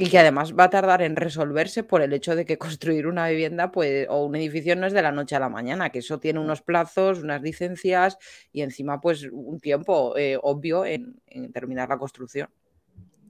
[0.02, 3.28] Y que además va a tardar en resolverse por el hecho de que construir una
[3.28, 6.20] vivienda pues, o un edificio no es de la noche a la mañana, que eso
[6.20, 8.18] tiene unos plazos, unas licencias
[8.54, 11.20] y encima pues un tiempo eh, obvio en,
[11.52, 12.50] terminar la construcción.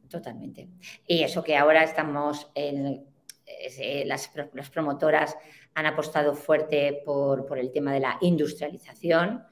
[0.08, 0.68] Totalmente.
[1.08, 3.04] Y eso que ahora estamos en,
[3.48, 4.32] eh, las,
[4.72, 5.36] promotoras
[5.74, 9.44] han apostado fuerte por, por el tema de la industrialización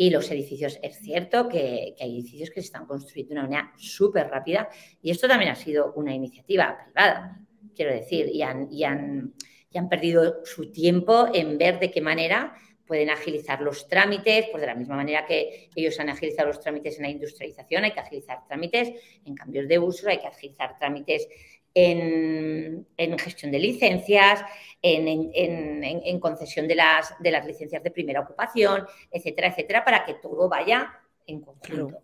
[0.00, 3.74] y los edificios, es cierto que, hay edificios que se están construyendo de una manera
[3.76, 4.70] súper rápida
[5.02, 7.38] y esto también ha sido una iniciativa privada,
[7.76, 9.34] quiero decir, y han, y han,
[9.74, 12.54] han perdido su tiempo en ver de qué manera
[12.86, 16.96] pueden agilizar los trámites, pues de la misma manera que ellos han agilizado los trámites
[16.96, 18.92] en la industrialización, hay que agilizar trámites
[19.26, 21.28] en cambios de uso, hay que agilizar trámites
[21.74, 22.86] en,
[23.18, 24.42] gestión de licencias,
[24.82, 30.48] en, concesión de las, de las, licencias de primera ocupación, etcétera, etcétera, para que todo
[30.48, 30.92] vaya
[31.26, 32.02] en conjunto.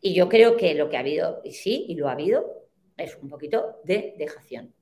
[0.00, 3.16] Y yo creo que lo que ha habido, y sí, y lo ha habido, es
[3.16, 4.74] un poquito de dejación.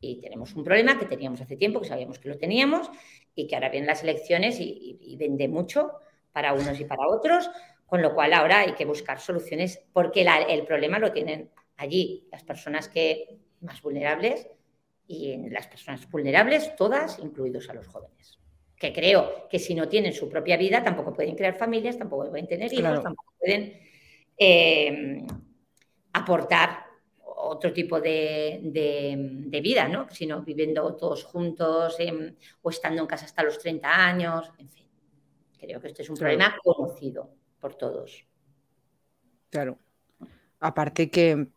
[0.00, 2.90] Y tenemos un problema que teníamos hace tiempo, que sabíamos que lo teníamos,
[3.34, 5.92] y que ahora vienen las elecciones y vende mucho
[6.32, 7.48] para unos y para otros,
[7.86, 12.44] con lo cual ahora hay que buscar soluciones, porque el problema lo tienen allí las
[12.44, 14.46] personas que más vulnerables
[15.06, 18.38] y en las personas vulnerables todas, incluidos a los jóvenes.
[18.76, 22.46] Que creo que si no tienen su propia vida tampoco pueden crear familias, tampoco pueden
[22.46, 23.80] tener hijos, tampoco pueden
[24.36, 25.26] eh,
[26.12, 26.84] aportar
[27.44, 28.60] otro tipo de,
[29.62, 30.08] vida, ¿no?
[30.10, 31.98] Sino viviendo todos juntos
[32.62, 34.86] o estando en casa hasta los 30 años, en fin.
[35.58, 38.26] Creo que este es un problema conocido por todos.
[39.50, 39.78] Claro.
[40.60, 41.48] Aparte que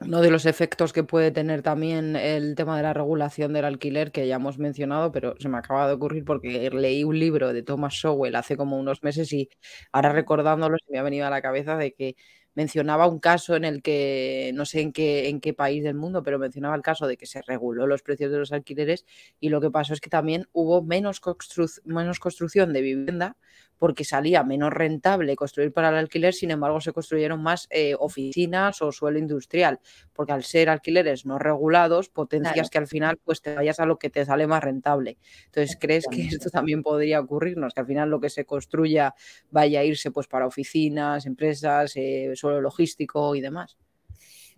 [0.00, 4.12] uno de los efectos que puede tener también el tema de la regulación del alquiler,
[4.12, 7.62] que ya hemos mencionado, pero se me acaba de ocurrir porque leí un libro de
[7.62, 9.48] Thomas Sowell hace como unos meses y
[9.92, 12.16] ahora recordándolo se me ha venido a la cabeza de que
[12.58, 16.24] mencionaba un caso en el que, no sé en qué, en qué país del mundo,
[16.24, 19.06] pero mencionaba el caso de que se reguló los precios de los alquileres
[19.38, 21.20] y lo que pasó es que también hubo menos,
[21.84, 23.36] menos construcción de vivienda
[23.78, 28.82] porque salía menos rentable construir para el alquiler, sin embargo se construyeron más eh, oficinas
[28.82, 29.80] o suelo industrial,
[30.12, 33.98] porque al ser alquileres no regulados, potencias que al final pues te vayas a lo
[33.98, 35.16] que te sale más rentable.
[35.46, 37.72] Entonces, ¿crees que esto también podría ocurrirnos?
[37.72, 39.14] Que al final lo que se construya
[39.50, 43.76] vaya a irse pues para oficinas, empresas, eh, suelo logístico y demás.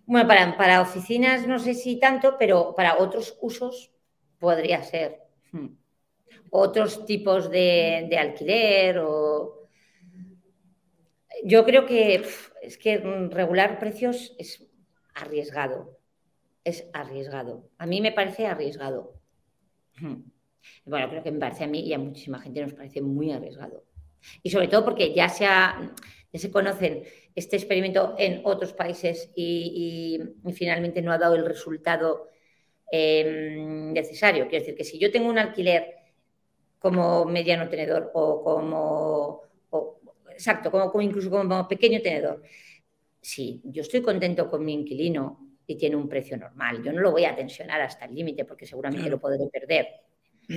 [0.05, 3.91] Bueno, para, oficinas no sé si tanto, pero para otros usos
[4.39, 5.19] podría ser.
[5.51, 5.81] Hmm
[6.51, 9.67] otros tipos de, alquiler o...
[11.43, 12.23] Yo creo que
[12.61, 12.97] es que
[13.31, 14.67] regular precios es
[15.15, 15.97] arriesgado,
[16.63, 17.67] es arriesgado.
[17.79, 19.15] A mí me parece arriesgado.
[20.85, 23.83] Bueno, creo que me parece a mí y a muchísima gente nos parece muy arriesgado.
[24.43, 25.47] Y sobre todo porque ya se,
[26.31, 27.03] ya se conocen
[27.35, 30.19] este experimento en otros países y,
[30.53, 32.29] finalmente no ha dado el resultado
[32.91, 34.47] em, necesario.
[34.47, 35.95] Quiero decir que si yo tengo un alquiler
[36.79, 39.41] como mediano tenedor o como,
[40.31, 42.41] exacto, como, incluso como pequeño tenedor.
[43.21, 46.81] Sí, yo estoy contento con mi inquilino y tiene un precio normal.
[46.83, 49.87] Yo no lo voy a tensionar hasta el límite porque seguramente lo podré perder.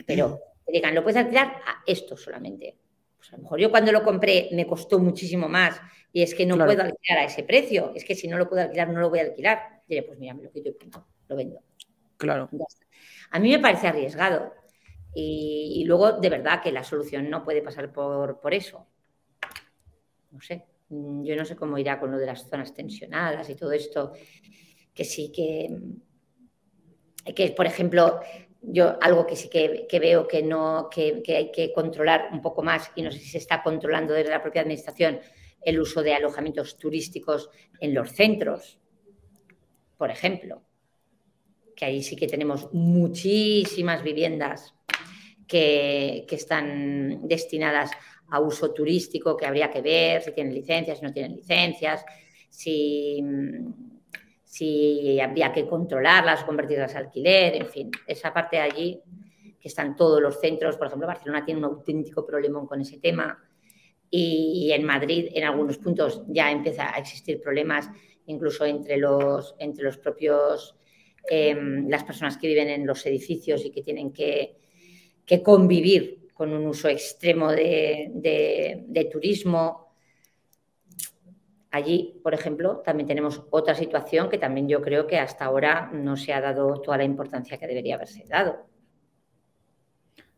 [0.07, 2.79] Pero digan, lo puedes alquilar a esto solamente.
[3.25, 5.81] Pues a lo mejor yo cuando lo compré me costó muchísimo más
[6.13, 7.93] y es que no puedo alquilar a ese precio.
[7.95, 9.83] Es que si no lo puedo alquilar, no lo voy a alquilar.
[9.89, 10.91] Diré, pues mira, me lo quito y
[11.29, 11.61] lo vendo.
[12.19, 12.51] Claro.
[13.31, 14.53] A mí me parece arriesgado.
[15.17, 18.87] Y, luego, de verdad, que la solución no puede pasar por, por eso.
[20.33, 23.55] No sé, mm, yo no sé cómo irá con lo de las zonas tensionadas y
[23.55, 24.13] todo esto,
[24.93, 25.71] que sí que,
[27.33, 28.21] que por ejemplo,
[28.67, 32.63] yo algo que sí que, veo que, no, que, que, hay que controlar un poco
[32.63, 35.21] más, y no sé si se está controlando desde la propia administración,
[35.61, 37.51] el uso de alojamientos turísticos
[37.81, 38.79] en los centros,
[39.97, 40.63] por ejemplo,
[41.75, 44.75] que ahí sí que tenemos muchísimas viviendas
[45.47, 47.91] que, están destinadas
[48.29, 52.05] a uso turístico, que habría que ver si tienen licencias, si no tienen licencias,
[52.51, 53.23] si,
[54.55, 59.03] si habría que controlarlas convertirlas a alquiler, en fin, esa parte de allí,
[59.61, 63.43] que están todos los centros, por ejemplo, Barcelona tiene un auténtico problema con ese tema
[64.11, 67.89] y en Madrid en algunos puntos ya empieza a existir problemas
[68.27, 70.77] incluso entre los, entre los propios,
[71.29, 74.57] em, las personas que viven en los edificios y que tienen que
[75.25, 79.84] que convivir con un uso extremo de, turismo.
[81.75, 86.17] Allí, por ejemplo, también tenemos otra situación que también yo creo que hasta ahora no
[86.17, 88.69] se ha dado toda la importancia que debería haberse dado.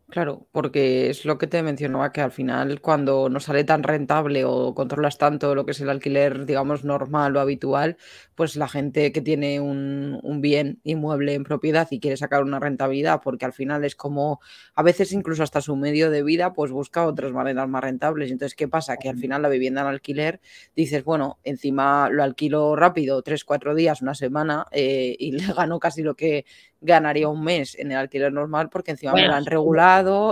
[0.09, 4.45] Claro, porque es lo que te mencionaba, que al final cuando no sale tan rentable
[4.45, 7.97] o controlas tanto lo que es el alquiler, digamos, normal o habitual,
[8.37, 13.21] pues la gente que tiene un, bien inmueble en propiedad y quiere sacar una rentabilidad,
[13.21, 14.40] porque al final es como,
[14.77, 18.31] a veces incluso hasta su medio de vida, pues busca otras maneras más rentables.
[18.31, 18.99] Entonces, ¿qué pasa?
[18.99, 20.40] Que al final la vivienda en alquiler,
[20.77, 25.81] dices, bueno, encima lo alquilo rápido, tres, cuatro días, una semana, eh, y le gano
[25.81, 26.45] casi lo que
[26.81, 29.47] ganaría un mes en el alquiler normal porque encima me lo han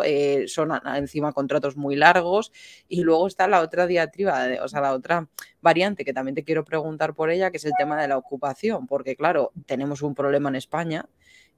[0.04, 2.52] eh, son encima contratos muy largos
[2.88, 5.28] y luego está la otra diatriba, o sea, la otra
[5.60, 8.86] variante que también te quiero preguntar por ella, que es el tema de la ocupación,
[8.86, 11.06] porque claro, tenemos un problema en España,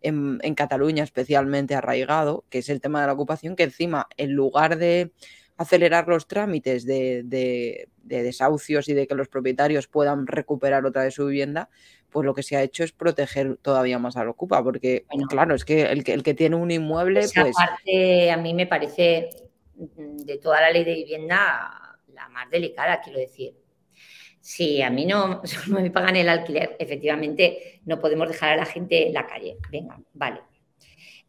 [0.00, 4.78] en, Cataluña especialmente arraigado, que es el tema de la ocupación, que encima en lugar
[4.78, 5.12] de
[5.56, 11.10] acelerar los trámites de, de, desahucios y de que los propietarios puedan recuperar otra de
[11.10, 11.70] su vivienda,
[12.10, 15.64] pues lo que se ha hecho es proteger todavía más al ocupa, porque claro, es
[15.64, 17.56] que el, que el que tiene un inmueble, esa pues...
[17.56, 19.30] parte a mí me parece
[19.74, 23.54] mm, de toda la ley de vivienda la más delicada, quiero decir.
[24.40, 28.64] Si a mí no, no me pagan el alquiler, efectivamente no podemos dejar a la
[28.64, 29.58] gente en la calle.
[29.70, 30.40] Venga, vale.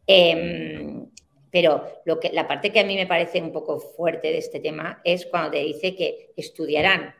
[0.06, 1.06] Em,
[1.50, 4.60] pero lo que, la parte que a mí me parece un poco fuerte de este
[4.60, 7.14] tema es cuando te dice que estudiarán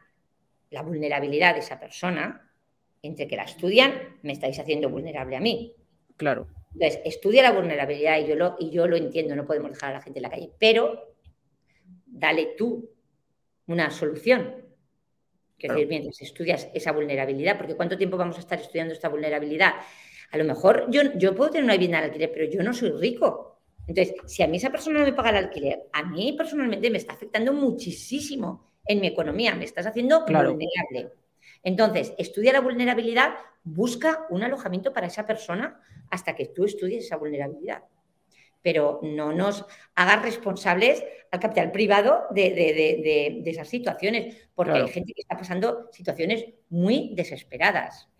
[0.70, 2.50] la vulnerabilidad de esa persona
[3.02, 5.74] entre que la estudian, me estáis haciendo vulnerable a mí.
[6.16, 6.48] Claro.
[6.74, 9.94] Entonces, estudia la vulnerabilidad y yo lo, y yo lo entiendo, no podemos dejar a
[9.94, 11.14] la gente en la calle, pero
[12.06, 12.90] dale tú
[13.66, 14.64] una solución.
[15.56, 19.72] Que decir, mientras estudias esa vulnerabilidad, porque ¿cuánto tiempo vamos a estar estudiando esta vulnerabilidad?
[20.30, 22.92] A lo mejor yo, yo puedo tener una vivienda al alquiler, pero yo no soy
[22.92, 23.57] rico.
[23.88, 26.98] Entonces, si a mí esa persona no me paga el alquiler, a mí personalmente me
[26.98, 31.10] está afectando muchísimo en mi economía, me estás haciendo vulnerable.
[31.62, 37.16] Entonces, estudia la vulnerabilidad, busca un alojamiento para esa persona hasta que tú estudies esa
[37.16, 37.82] vulnerabilidad.
[38.60, 45.22] Pero no nos hagas responsables al capital privado de, esas situaciones, porque hay gente que
[45.22, 48.10] está pasando situaciones muy desesperadas,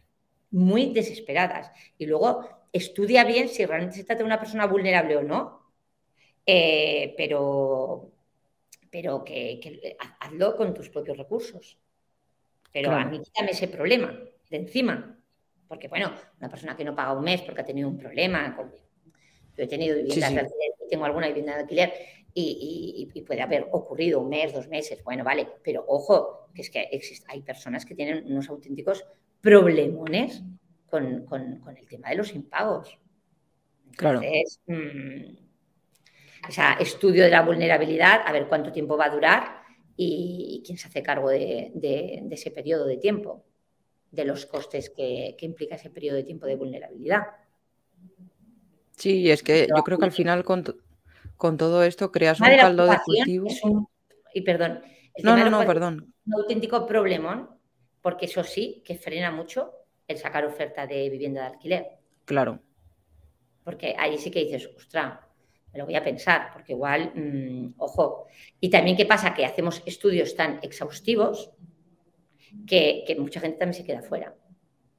[0.51, 1.71] muy desesperadas.
[1.99, 5.58] Y luego estudia bien si realmente se trata de una persona vulnerable o no,
[6.51, 8.11] eh, pero,
[8.91, 11.79] pero que, hazlo con tus propios recursos.
[12.73, 15.19] Pero a mí quítame ese problema de encima.
[15.69, 18.57] Porque, bueno, una persona que no paga un mes porque ha tenido un problema.
[19.59, 21.93] Yo he tenido viviendas de alquiler, tengo alguna vivienda de alquiler
[22.33, 25.05] y, puede haber ocurrido un mes, dos meses.
[25.05, 26.89] Bueno, vale, pero ojo, que es que
[27.27, 29.05] hay personas que tienen unos auténticos
[29.43, 30.43] problemones
[30.89, 31.27] con,
[31.77, 32.99] el tema de los impagos.
[33.91, 35.48] Entonces, mm,
[36.47, 39.63] o sea, estudio de la vulnerabilidad, a ver cuánto tiempo va a durar
[39.97, 41.73] y, quién se hace cargo de,
[42.31, 43.45] ese periodo de tiempo,
[44.11, 47.23] de los costes que, implica ese periodo de tiempo de vulnerabilidad.
[48.97, 50.65] Sí, es que yo creo que al final con,
[51.57, 53.49] todo esto creas un caldo de cultivo.
[54.35, 54.83] y perdón,
[55.23, 56.15] no, no, no, perdón.
[56.27, 57.51] Un auténtico problemón,
[58.01, 59.73] porque eso sí que frena mucho
[60.07, 61.87] el sacar oferta de vivienda de alquiler.
[62.25, 62.61] Claro.
[63.65, 65.28] Porque ahí sí que dices, ostras, me
[65.79, 68.27] lo voy a pensar, porque igual, mm, ojo.
[68.61, 71.53] Y también qué pasa, que hacemos estudios tan exhaustivos
[72.67, 74.35] que, mucha gente también se queda fuera.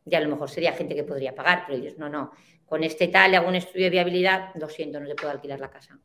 [0.05, 2.31] Y a lo mejor sería gente que podría pagar, pero ellos no, no.
[2.65, 5.59] Con este tal, le hago un estudio de viabilidad, lo siento, no le puedo alquilar
[5.59, 5.99] la casa.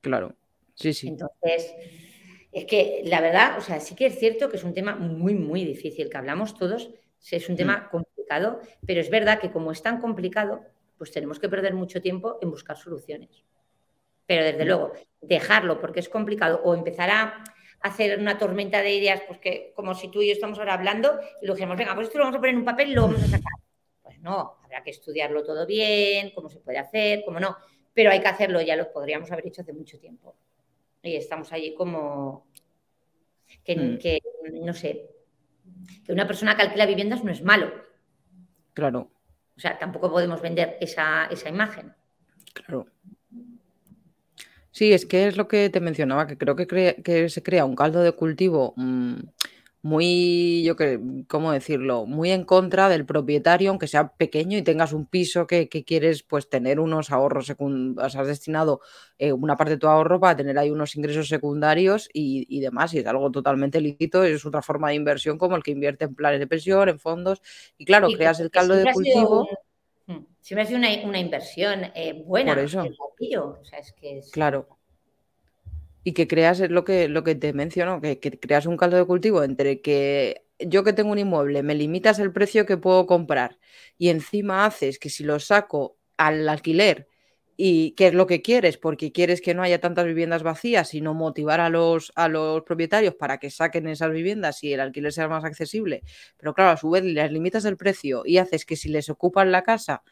[0.00, 0.34] Claro,
[0.74, 1.08] sí, sí.
[1.08, 1.74] Entonces,
[2.52, 5.34] es que la verdad, o sea, sí que es cierto que es un tema muy,
[5.34, 6.90] muy difícil, que hablamos todos,
[7.30, 7.90] es un tema mm.
[7.90, 10.62] complicado, pero es verdad que como es tan complicado,
[10.96, 13.44] pues tenemos que perder mucho tiempo en buscar soluciones.
[14.26, 17.44] Pero desde luego, dejarlo porque es complicado o empezar a
[17.80, 21.18] hacer una tormenta de ideas, pues que como si tú y yo estamos ahora hablando
[21.40, 23.02] y lo dijimos, venga, pues esto lo vamos a poner en un papel y lo
[23.02, 23.52] vamos a sacar.
[24.02, 27.56] Pues no, habrá que estudiarlo todo bien, cómo se puede hacer, cómo no,
[27.94, 30.36] pero hay que hacerlo, ya lo podríamos haber hecho hace mucho tiempo.
[31.02, 32.48] Y estamos allí como
[33.62, 33.98] que, mm.
[33.98, 34.20] que
[34.54, 35.08] no sé,
[36.04, 37.72] que una persona que alquila viviendas no es malo.
[38.74, 39.10] Claro.
[39.56, 41.94] O sea, tampoco podemos vender esa, imagen.
[42.52, 42.86] Claro.
[44.76, 46.66] Sí, es que es lo que te mencionaba, que creo que,
[47.02, 49.14] que se crea un caldo de cultivo mm,
[49.80, 52.04] muy, yo que, ¿cómo decirlo?
[52.04, 56.50] Muy en contra del propietario, aunque sea pequeño y tengas un piso que, quieres pues
[56.50, 58.82] tener unos ahorros secundarios, has destinado
[59.16, 62.98] eh, una parte de tu ahorro para tener ahí unos ingresos secundarios y, demás, y
[62.98, 66.38] es algo totalmente lícito, es otra forma de inversión como el que invierte en planes
[66.38, 67.40] de pensión, en fondos,
[67.78, 69.48] y claro, creas el caldo de cultivo.
[70.40, 72.54] Si me hace una, una inversión eh, buena.
[72.54, 72.84] Por eso.
[74.32, 74.76] Claro
[76.06, 79.42] y que creas lo que, lo que te menciono, que, creas un caldo de cultivo
[79.42, 83.58] entre que yo que tengo un inmueble me limitas el precio que puedo comprar
[83.98, 87.08] y encima haces que si lo saco al alquiler
[87.56, 91.14] y qué es lo que quieres, porque quieres que no haya tantas viviendas vacías, sino
[91.14, 95.28] motivar a los, a los propietarios para que saquen esas viviendas y el alquiler sea
[95.28, 96.02] más accesible.
[96.36, 99.52] Pero claro, a su vez les limitas el precio y haces que si les ocupan
[99.52, 100.02] la casa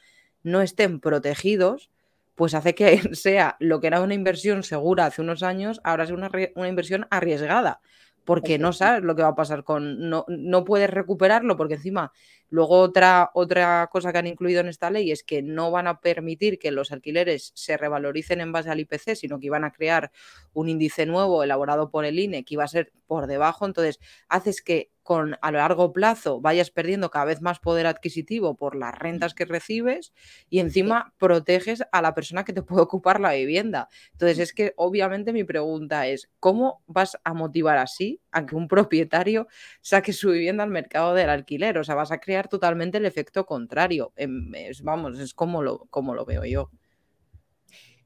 [0.42, 1.90] no estén protegidos,
[2.35, 6.11] pues hace que sea lo que era una inversión segura hace unos años, ahora es
[6.11, 7.80] una, una inversión arriesgada,
[8.24, 12.11] porque no sabes lo que va a pasar con, no, no puedes recuperarlo, porque encima
[12.55, 16.01] Luego otra, otra cosa que han incluido en esta ley es que no van a
[16.01, 20.12] permitir que los alquileres se revaloricen en base al IPC, sino que iban a crear
[20.53, 23.67] un índice nuevo elaborado por el INE que iba a ser por debajo.
[23.67, 28.77] Entonces, haces que con a largo plazo vayas perdiendo cada vez más poder adquisitivo por
[28.77, 30.12] las rentas que recibes
[30.49, 33.88] y encima proteges a la persona que te puede ocupar la vivienda.
[34.12, 38.68] Entonces es que obviamente mi pregunta es, ¿cómo vas a motivar así a que un
[38.68, 39.49] propietario
[39.81, 41.79] saque su vivienda al mercado del alquiler?
[41.79, 44.13] O sea, vas a crear totalmente el efecto contrario.
[44.17, 44.50] Em,
[44.83, 46.71] vamos, es como lo, como lo veo yo.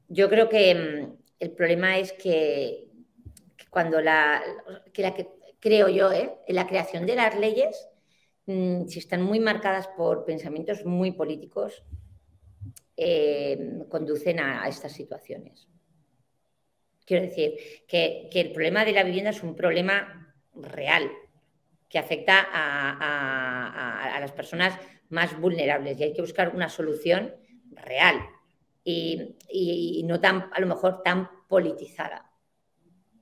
[0.07, 2.87] Yo creo que mm, el problema es que,
[3.69, 4.41] cuando la,
[4.91, 5.27] que
[5.59, 6.35] creo yo, ¿eh?
[6.47, 7.87] la creación de las leyes,
[8.47, 11.83] mm, si están muy marcadas por pensamientos muy políticos,
[12.97, 15.67] em, conducen a, estas situaciones.
[17.05, 17.55] Quiero decir
[17.87, 20.28] que, que el problema de la vivienda es un problema
[20.63, 21.11] real,
[21.87, 24.77] que afecta a, las personas
[25.09, 27.33] más vulnerables y hay que buscar una solución
[27.71, 28.19] real
[28.83, 32.31] y, no tan, a lo mejor tan politizada.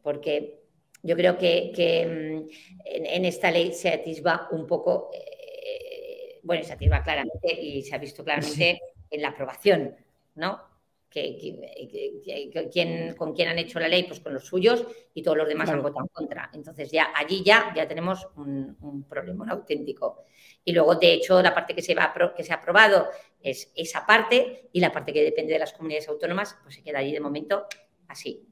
[0.01, 0.59] Porque
[1.03, 1.71] yo creo que,
[2.05, 2.49] mm,
[2.85, 7.99] en, esta ley se atisba un poco, eh, bueno, se atisba claramente y se ha
[7.99, 9.95] visto claramente en la aprobación,
[10.35, 10.66] ¿no?
[11.09, 15.69] Que, con quién han hecho la ley, pues con los suyos y todos los demás
[15.69, 16.49] han votado en contra.
[16.53, 20.23] Entonces ya allí ya, ya tenemos un, problema un auténtico.
[20.63, 23.07] Y luego, de hecho, la parte que se, va, que se ha aprobado
[23.41, 26.99] es esa parte y la parte que depende de las comunidades autónomas, pues se queda
[26.99, 27.67] allí de momento
[28.07, 28.45] así,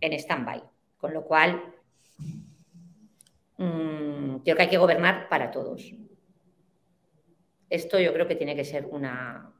[0.00, 0.62] en stand-by.
[0.96, 1.74] Con lo cual,
[3.58, 5.92] mmm, creo que hay que gobernar para todos.
[7.70, 9.52] Esto yo creo que tiene que ser una,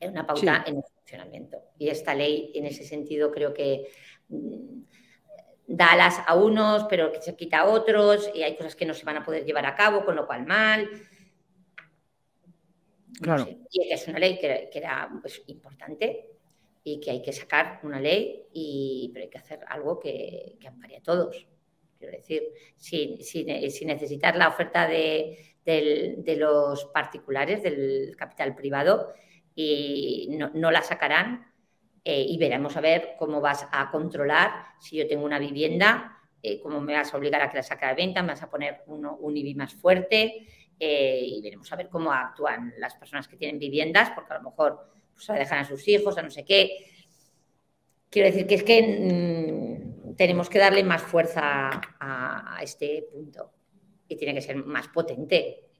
[0.00, 1.58] una pauta en el funcionamiento.
[1.78, 3.88] Y esta ley, en ese sentido, creo que
[4.28, 4.82] mm,
[5.66, 8.94] da alas a unos, pero que se quita a otros, y hay cosas que no
[8.94, 10.88] se van a poder llevar a cabo, con lo cual mal.
[13.20, 13.46] Claro.
[13.70, 16.28] Y es una ley que, era pues, importante
[16.84, 20.68] y que hay que sacar una ley, y, pero hay que hacer algo que, que
[20.68, 21.46] ampare a todos.
[21.98, 22.42] Quiero decir,
[22.76, 23.46] sin, sin,
[23.86, 29.12] necesitar la oferta de, de los particulares, del capital privado,
[29.54, 31.52] y no, la sacarán
[32.04, 34.50] eh, y veremos a ver cómo vas a controlar
[34.80, 37.86] si yo tengo una vivienda, eh, cómo me vas a obligar a que la saque
[37.86, 40.46] de venta, me vas a poner un IBI más fuerte
[40.78, 44.50] eh, y veremos a ver cómo actúan las personas que tienen viviendas, porque a lo
[44.50, 46.86] mejor pues, a dejan a sus hijos, a no sé qué.
[48.10, 53.52] Quiero decir que es que mm, tenemos que darle más fuerza a este punto
[54.08, 55.71] y tiene que ser más potente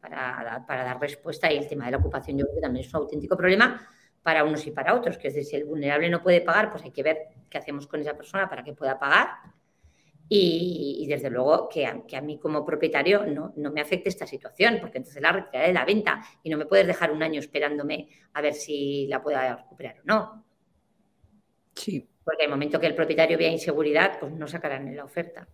[0.00, 3.02] para, dar respuesta y el tema de la ocupación yo creo que también es un
[3.02, 3.86] auténtico problema
[4.22, 6.84] para unos y para otros, que es decir, si el vulnerable no puede pagar, pues
[6.84, 9.28] hay que ver qué hacemos con esa persona para que pueda pagar
[10.28, 14.26] y, desde luego que a, que a, mí como propietario no, no, me afecte esta
[14.26, 17.40] situación, porque entonces la retiraré de la venta y no me puedes dejar un año
[17.40, 20.44] esperándome a ver si la pueda recuperar o no.
[21.74, 22.06] Sí.
[22.22, 25.48] Porque el momento que el propietario vea inseguridad, pues no sacarán en la oferta.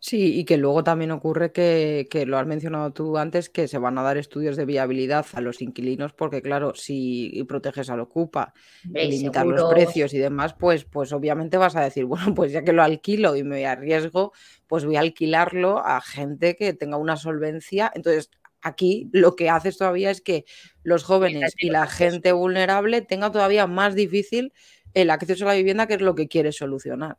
[0.00, 3.76] Sí, y que luego también ocurre que, que, lo has mencionado tú antes, que se
[3.76, 8.54] van a dar estudios de viabilidad a los inquilinos, porque claro, si proteges al ocupa,
[8.84, 12.72] limitar los precios y demás, pues, pues obviamente vas a decir, bueno, pues ya que
[12.72, 14.32] lo alquilo y me arriesgo,
[14.66, 17.92] pues voy a alquilarlo a gente que tenga una solvencia.
[17.94, 18.30] Entonces,
[18.62, 20.46] aquí lo que haces todavía es que
[20.82, 24.54] los jóvenes y la gente vulnerable tenga todavía más difícil
[24.94, 27.18] el acceso a la vivienda, que es lo que quieres solucionar.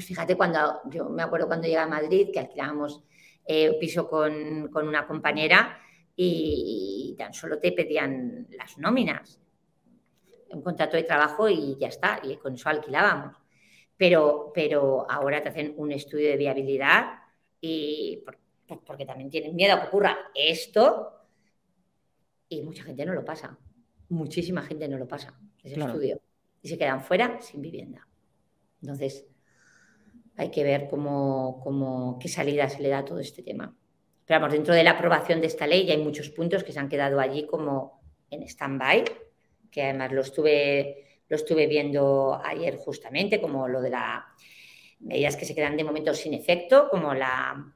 [0.00, 3.04] Pues fíjate, cuando yo me acuerdo cuando llegué a Madrid, que alquilábamos
[3.44, 5.78] eh, piso con, una compañera
[6.16, 9.38] y, tan solo te pedían las nóminas,
[10.52, 13.36] un contrato de trabajo y ya está, y con eso alquilábamos.
[13.94, 17.18] Pero, pero ahora te hacen un estudio de viabilidad
[17.60, 18.24] y
[18.86, 21.26] porque también tienen miedo a que ocurra esto
[22.48, 23.58] y mucha gente no lo pasa.
[24.08, 26.22] Muchísima gente no lo pasa, ese estudio.
[26.62, 28.08] Y se quedan fuera sin vivienda.
[28.80, 29.26] Entonces,
[30.40, 33.76] hay que ver cómo, qué salida se le da a todo este tema.
[34.24, 36.78] Pero vamos, dentro de la aprobación de esta ley ya hay muchos puntos que se
[36.78, 39.04] han quedado allí como en stand-by,
[39.70, 44.24] que además lo estuve, lo estuve viendo ayer justamente, como lo de las
[45.00, 47.74] medidas que se quedan de momento sin efecto, como la,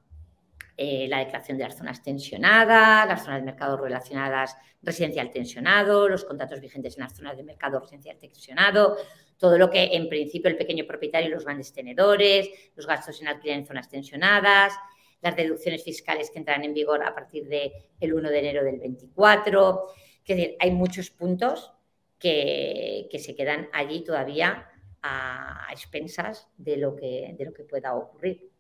[0.77, 6.25] eh, la declaración de las zonas tensionadas, las zonas de mercado relacionadas residencial tensionado, los
[6.25, 8.97] contratos vigentes en las zonas de mercado residencial tensionado,
[9.39, 13.29] todo lo que en principio el pequeño propietario y los grandes tenedores, los gastos en
[13.29, 14.73] alquiler en zonas tensionadas,
[15.21, 18.79] las deducciones fiscales que entrarán en vigor a partir del el 1 de enero del
[18.79, 19.87] 24.
[20.27, 21.73] Es decir, hay muchos puntos
[22.19, 24.69] que, se quedan allí todavía
[25.03, 28.54] a, expensas de lo, que, de lo que pueda ocurrir.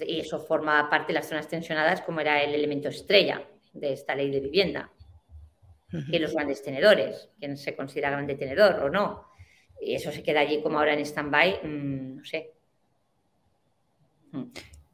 [0.00, 4.14] Y eso forma parte de las zonas tensionadas como era el elemento estrella de esta
[4.14, 4.90] ley de vivienda
[6.10, 9.26] que los grandes tenedores, quien se considera grande tenedor o no.
[9.80, 12.52] Y eso se queda allí como ahora en stand-by, mm, no sé.
[14.30, 14.44] Mm.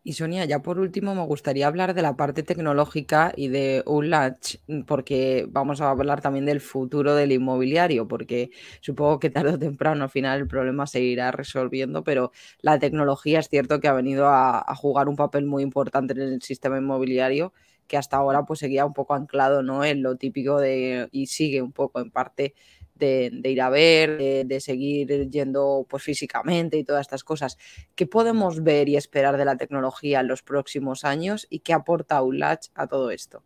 [0.08, 4.58] Y Sonia, ya por último me gustaría hablar de la parte tecnológica y de ULACH,
[4.86, 8.50] porque vamos a hablar también del futuro del inmobiliario, porque
[8.80, 12.30] supongo que tarde o temprano al final el problema se irá resolviendo, pero
[12.60, 16.20] la tecnología es cierto que ha venido a, a jugar un papel muy importante en
[16.20, 17.52] el sistema inmobiliario
[17.86, 19.84] que hasta ahora pues seguía un poco anclado ¿no?
[19.84, 22.54] en lo típico de, y sigue un poco en parte
[22.98, 27.56] de, ir a ver, de, seguir yendo pues físicamente y todas estas cosas.
[27.94, 32.22] ¿Qué podemos ver y esperar de la tecnología en los próximos años y qué aporta
[32.22, 33.42] ULACH a todo esto?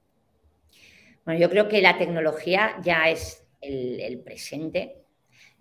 [1.24, 5.04] Bueno, yo creo que la tecnología ya es el, el presente.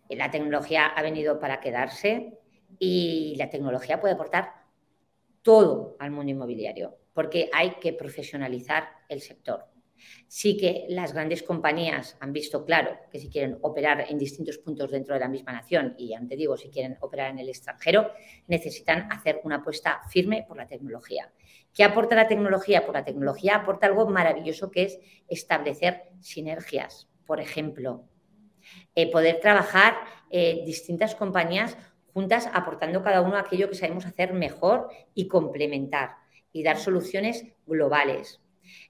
[0.10, 2.40] La tecnología ha venido para quedarse
[2.80, 4.54] y la tecnología puede aportar
[5.42, 9.66] todo al mundo inmobiliario porque hay que profesionalizar el sector.
[10.28, 14.92] Sí que las grandes compañías han visto claro que si quieren operar en distintos puntos
[14.92, 18.12] dentro de la misma nación, y ya digo, si quieren operar en el extranjero,
[18.48, 21.32] necesitan hacer una apuesta firme por la tecnología.
[21.74, 22.82] ¿Qué aporta la tecnología?
[22.82, 28.06] Pues la tecnología aporta algo maravilloso que es establecer sinergias por ejemplo.
[28.96, 29.98] Eh, poder trabajar
[30.32, 31.78] eh, distintas compañías
[32.12, 36.16] juntas aportando cada uno aquello que sabemos hacer mejor y complementar
[36.52, 38.42] y dar soluciones globales.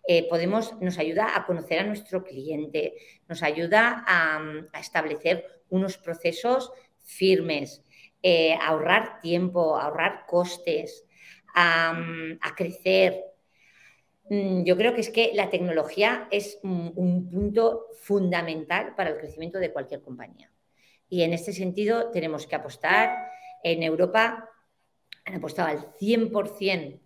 [0.07, 2.95] Eh, podemos, nos ayuda a conocer a nuestro cliente,
[3.27, 6.71] nos ayuda a, establecer unos procesos
[7.03, 7.83] firmes,
[8.23, 11.05] a ahorrar tiempo, a ahorrar costes,
[11.55, 11.93] a,
[12.55, 13.23] crecer,
[14.29, 19.57] Mm, yo creo que es que la tecnología es un, punto fundamental para el crecimiento
[19.57, 20.51] de cualquier compañía.
[21.09, 23.09] Y en este sentido tenemos que apostar.
[23.63, 24.49] En Europa
[25.25, 26.99] han apostado al 100%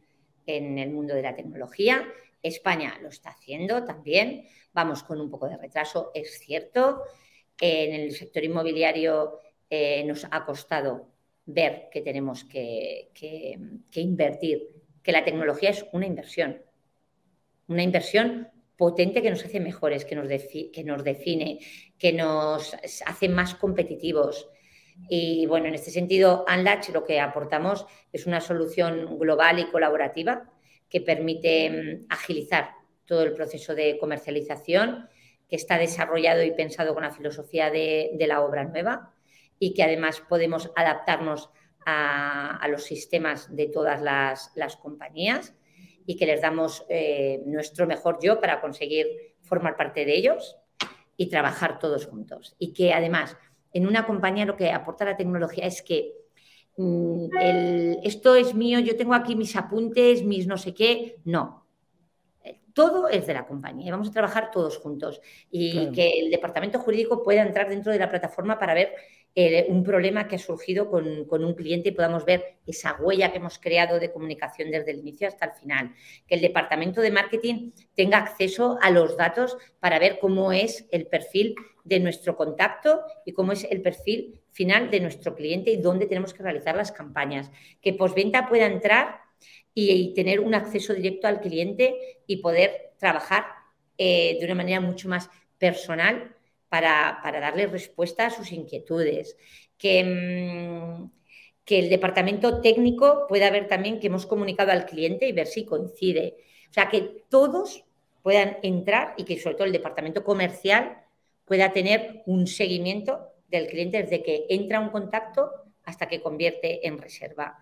[0.45, 2.05] en el mundo de la tecnología.
[2.43, 4.45] España lo está haciendo también.
[4.73, 7.01] Vamos con un poco de retraso, es cierto.
[7.59, 9.39] En el sector inmobiliario
[9.69, 11.07] eh, nos ha costado
[11.45, 13.09] ver que tenemos que
[13.95, 14.69] invertir,
[15.01, 16.61] que la tecnología es una inversión
[17.67, 21.59] una inversión potente que nos hace mejores, que nos, que nos define,
[21.97, 22.75] que nos
[23.05, 24.49] hace más competitivos.
[25.09, 30.51] Y bueno, en este sentido, Unlatch lo que aportamos es una solución global y colaborativa
[30.93, 32.75] que permite mm, agilizar
[33.05, 35.09] todo el proceso de comercialización,
[35.49, 39.11] que está desarrollado y pensado con la filosofía de, la obra nueva
[39.57, 41.49] y que además podemos adaptarnos
[41.85, 44.01] a, los sistemas de todas
[44.55, 45.53] las compañías
[46.05, 49.07] y que les damos eh, nuestro mejor yo para conseguir
[49.41, 50.57] formar parte de ellos
[51.17, 52.55] y trabajar todos juntos.
[52.59, 53.35] Y que además
[53.73, 56.13] en una compañía lo que aporta la tecnología es que
[56.77, 57.27] mm,
[58.03, 61.63] esto es mío, yo tengo aquí mis apuntes, mis no sé qué, no.
[62.73, 65.21] Todo es de la compañía y vamos a trabajar todos juntos.
[65.51, 68.95] Y que el departamento jurídico pueda entrar dentro de la plataforma para ver
[69.35, 73.57] un problema que ha surgido con, un cliente y podamos ver esa huella que hemos
[73.57, 75.95] creado de comunicación desde el inicio hasta el final.
[76.27, 81.07] Que el departamento de marketing tenga acceso a los datos para ver cómo es el
[81.07, 86.05] perfil de nuestro contacto y cómo es el perfil final de nuestro cliente y dónde
[86.05, 87.49] tenemos que realizar las campañas.
[87.81, 89.21] Que postventa pueda entrar
[89.73, 91.95] y, tener un acceso directo al cliente
[92.27, 93.45] y poder trabajar
[93.97, 96.35] eh, de una manera mucho más personal
[96.73, 99.37] para, darle respuesta a sus inquietudes.
[99.77, 101.11] Que, mm,
[101.63, 105.65] que el departamento técnico pueda ver también que hemos comunicado al cliente y ver si
[105.65, 106.35] coincide.
[106.71, 107.85] O sea, que todos
[108.23, 110.97] puedan entrar y que sobre todo el departamento comercial
[111.45, 113.19] pueda tener un seguimiento
[113.49, 115.51] del cliente desde que entra un contacto
[115.83, 117.59] hasta que convierte en reserva.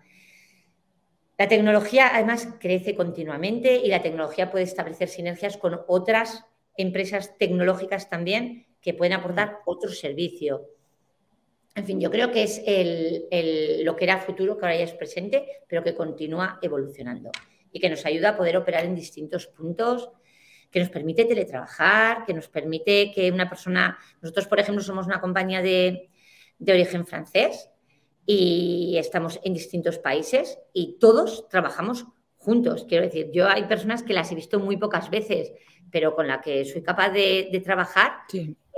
[1.36, 6.46] La tecnología además crece continuamente y la tecnología puede establecer sinergias con otras
[6.78, 10.68] empresas tecnológicas también que pueden aportar otro servicio.
[11.74, 12.58] En fin, yo creo que es
[13.84, 17.30] lo que era futuro, que ahora ya es presente, pero que continúa evolucionando
[17.70, 20.10] y que nos ayuda a poder operar en distintos puntos,
[20.70, 25.20] que nos permite teletrabajar, que nos permite que una persona, nosotros por ejemplo somos una
[25.20, 26.10] compañía de,
[26.58, 27.70] de origen francés
[28.26, 32.06] y estamos en distintos países y todos trabajamos
[32.36, 32.84] juntos.
[32.88, 35.52] Quiero decir, yo hay personas que las he visto muy pocas veces,
[35.90, 38.12] pero con la que soy capaz de, trabajar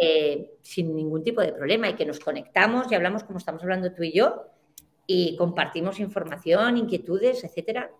[0.00, 3.92] eh, sin ningún tipo de problema y que nos conectamos y hablamos como estamos hablando
[3.92, 4.46] tú y yo
[5.06, 7.90] y compartimos información, inquietudes, etcétera.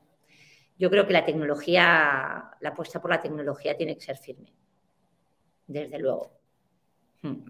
[0.79, 4.53] Yo creo que la tecnología, la apuesta por la tecnología tiene que ser firme,
[5.67, 6.44] desde luego.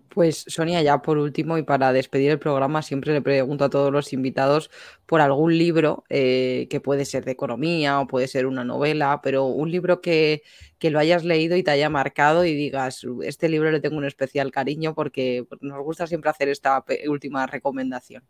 [0.09, 3.91] Pues Sonia, ya por último y para despedir el programa, siempre le pregunto a todos
[3.93, 4.71] los invitados
[5.07, 9.47] por algún libro eh, que puede ser de economía o puede ser una novela, pero
[9.47, 10.43] un libro que,
[10.81, 14.53] lo hayas leído y te haya marcado y digas, este libro le tengo un especial
[14.53, 18.23] cariño porque nos gusta siempre hacer esta última recomendación.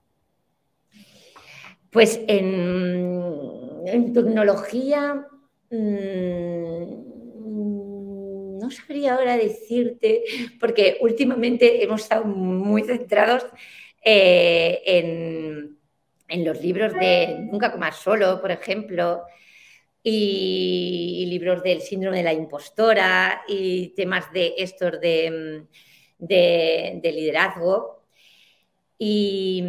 [1.91, 5.27] Pues en, tecnología...
[5.71, 7.15] Mm,
[8.65, 10.25] no sabría ahora decirte,
[10.59, 13.47] porque últimamente hemos estado muy centrados
[14.03, 19.23] eh, en, los libros de Nunca comas solo, por ejemplo,
[20.03, 25.67] y, libros del síndrome de la impostora y temas de estos de,
[27.03, 28.05] liderazgo.
[28.99, 29.63] Y,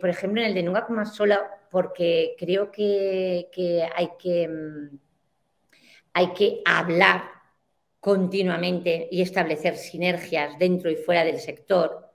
[0.00, 1.36] por ejemplo, en el de Nunca comas solo,
[1.70, 3.48] porque creo que
[3.96, 4.48] hay que
[6.14, 7.24] hay que hablar
[8.00, 12.10] continuamente y establecer sinergias dentro y fuera del sector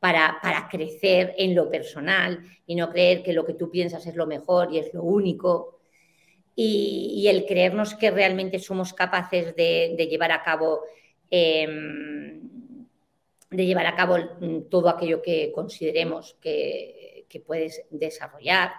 [0.00, 0.40] para,
[0.70, 4.72] crecer en lo personal y no creer que lo que tú piensas es lo mejor
[4.72, 5.80] y es lo único.
[6.56, 10.82] Y, el creernos que realmente somos capaces de, llevar a cabo
[11.30, 12.40] em,
[13.50, 14.16] de llevar a cabo
[14.70, 18.72] todo aquello que consideremos que, que puedes desarrollar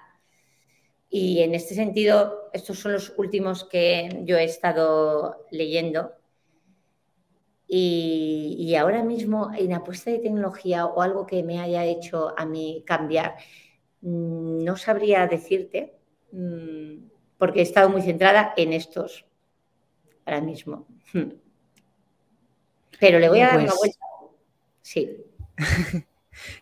[1.15, 6.11] y en este sentido, estos son los últimos que yo he estado leyendo.
[7.67, 12.83] Y, ahora mismo en apuesta de tecnología o algo que me haya hecho a mí
[12.87, 13.35] cambiar,
[14.01, 15.93] mm, no sabría decirte,
[16.31, 17.05] mm,
[17.37, 19.27] porque he estado muy centrada en estos
[20.25, 20.87] ahora mismo.
[22.99, 24.05] Pero le voy a dar una pues vuelta.
[24.81, 25.17] Sí.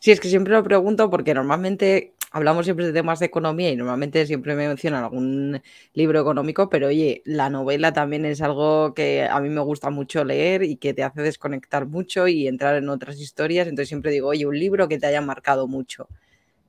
[0.02, 3.76] sí, es que siempre lo pregunto porque normalmente hablamos siempre de temas de economía y
[3.76, 5.62] normalmente siempre me mencionan algún
[5.94, 10.24] libro económico, pero oye, la novela también es algo que a mí me gusta mucho
[10.24, 13.68] leer y que te hace desconectar mucho y entrar en otras historias.
[13.68, 16.08] Entonces siempre digo, oye, un libro que te haya marcado mucho.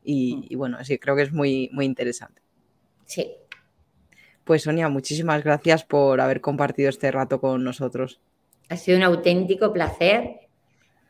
[0.04, 0.58] Y, mm.
[0.58, 2.42] bueno, sí, creo que es muy, muy interesante.
[3.04, 3.32] Sí.
[4.44, 8.20] Pues Sonia, muchísimas gracias por haber compartido este rato con nosotros.
[8.68, 10.40] Ha sido un auténtico placer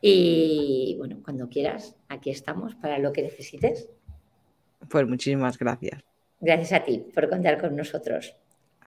[0.03, 3.88] y bueno, cuando quieras, aquí estamos para lo que necesites.
[4.89, 6.03] Pues muchísimas gracias.
[6.41, 8.35] Gracias a ti por contar con nosotros.